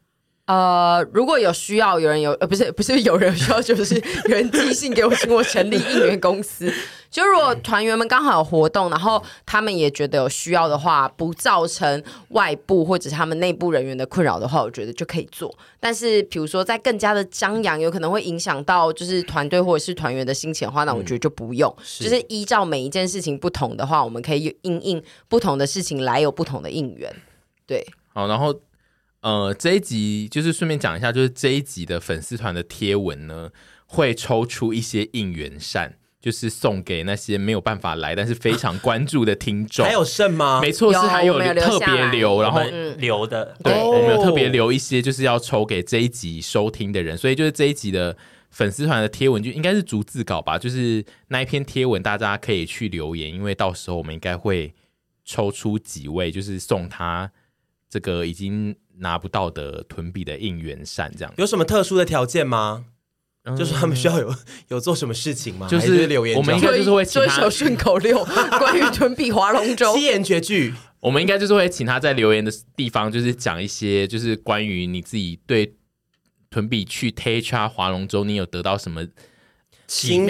[0.45, 3.95] 呃，如果有需要，有人有呃，不是 不是有人需要，就是
[4.27, 6.69] 有人寄信给我，请我成立应援公司。
[7.09, 15.53] 就如果团员们刚好有活动，然后他们也觉得有需要的话，不造成外部或者是他们内部人员的困扰的话，我觉得就可以做。
[15.79, 21.73] 但是，比如说在更加的张扬，有可能会影响到就是团队或者是团员的心情的话，那我觉得就不用。
[21.77, 27.13] 嗯、是就是依照每一件事情不同的话，我们可以应应不同的事情来有不同的应援。
[27.71, 28.53] 对，好，然后
[29.21, 33.49] 呃，这一集就是顺便讲一下，就是这一集的粉丝团的贴文呢，
[33.85, 39.85] 会抽出一些应援扇，就是送给那些没有办法来但是非常关注的听众。
[39.87, 40.59] 还有剩吗？
[40.59, 42.61] 没错，是还有特别留，然后
[42.97, 43.55] 留的。
[43.63, 47.17] 对，我们有特别留一些，就是要抽给这一集收听的人。
[47.17, 48.17] 所以就是这一集的
[48.49, 54.73] 粉丝团的贴文就应该是逐字稿吧，就是那一篇贴文大家可以去留言，因为到时候我们应该会
[55.23, 57.31] 抽出几位，就是送他。
[57.91, 62.85] 这个已经拿不到的屯比的应援扇，这样有什么特殊的条件吗？
[63.43, 64.33] 嗯、就是他们需要有
[64.69, 65.67] 有做什么事情吗？
[65.67, 70.73] 就是，是留言，我们应该就是会请他说一首顺口溜，关于屯比划龙舟 七言绝句。
[71.01, 75.75] 我们应该就是会请他在留言的地方，就是讲一些，就是关于你自己对
[76.49, 79.05] 屯比去 THR 划龙舟，你有得到什么？
[79.93, 80.25] 启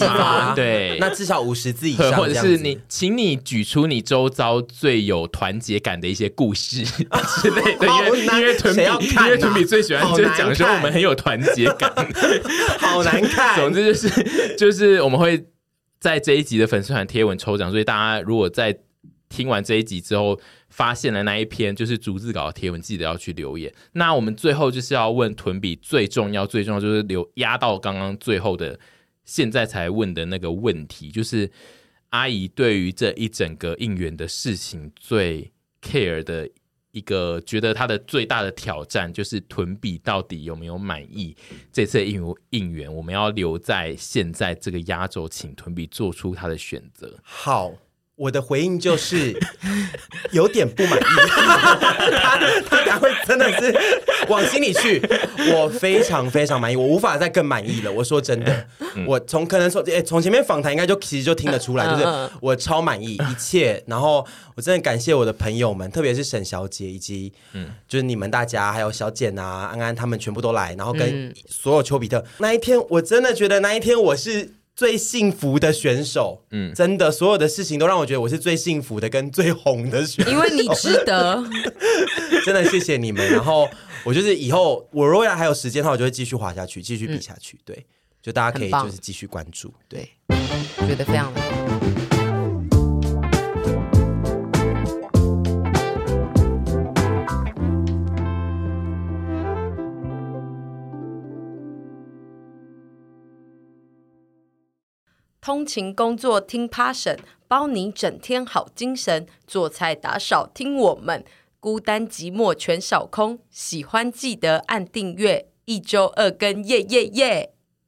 [0.00, 8.82] 发，对，那至少五十字以上，或者是你，请你举出你周遭最有团结感的一些故事 之类的，因为因为屯比，
[9.14, 11.88] 因为屯比最喜欢就是讲说我们很有团结感，
[12.80, 13.60] 好难看。
[13.60, 15.46] 总之就是就是我们会
[16.00, 18.76] 在这一集的粉丝团贴文抽奖，所以大家如果在
[19.28, 20.36] 听完这一集之后
[20.68, 23.72] 发现了那一篇就是逐字稿的贴文，记得要去留言。
[23.92, 28.76] 那我们最后就是要问屯比最重要最重要就是留压到刚刚最后的。
[29.26, 31.50] 现在才问的那个问题，就是
[32.08, 35.52] 阿姨对于这一整个应援的事情最
[35.82, 36.48] care 的
[36.92, 41.36] 一个，觉得她的最大的挑战就是屯比到底有没有满意
[41.70, 42.90] 这次应应援？
[42.90, 47.18] 我们要留在现在这个压轴，请屯比做出他的选择。
[47.22, 47.74] 好，
[48.16, 49.38] 我的回应就是
[50.32, 52.38] 有点不满意， 他
[52.68, 53.76] 他才会真的是
[54.28, 55.02] 往心里去。
[55.52, 57.92] 我非常非常满意，我无法再更满意了。
[57.92, 63.82] 我说真的，嗯、我从可能从诶从前面访谈应该就其实就听得出来，嗯、就是我超满意一切。
[63.86, 74.55] 然后我真的感谢我的朋友们，特别是沈小姐以及嗯，就是你们大家还有小简啊、安安他们全部都来，然后跟所有丘比特、嗯、那一天，我真的觉得那一天我是。
[74.76, 81.42] 最幸福的选手，嗯，真的，所有的事情都让我觉得我是最幸福的，跟最红的选手，因为你值得，
[82.44, 83.26] 真的谢谢你们。
[83.30, 83.66] 然后
[84.04, 87.56] 我就是以后我如果还有时间的话，我就会继续滑下去，继续比下去。
[87.56, 87.86] 嗯、对，
[88.20, 90.10] 就大家可以就是继续关注，对，
[90.86, 91.65] 觉得非常的好。
[105.46, 109.28] 通勤工作听 Passion，包你整天好精神。
[109.46, 111.24] 做菜打扫听我们，
[111.60, 113.38] 孤单寂寞全扫空。
[113.48, 117.52] 喜欢记得按订阅，一周二更，耶耶耶！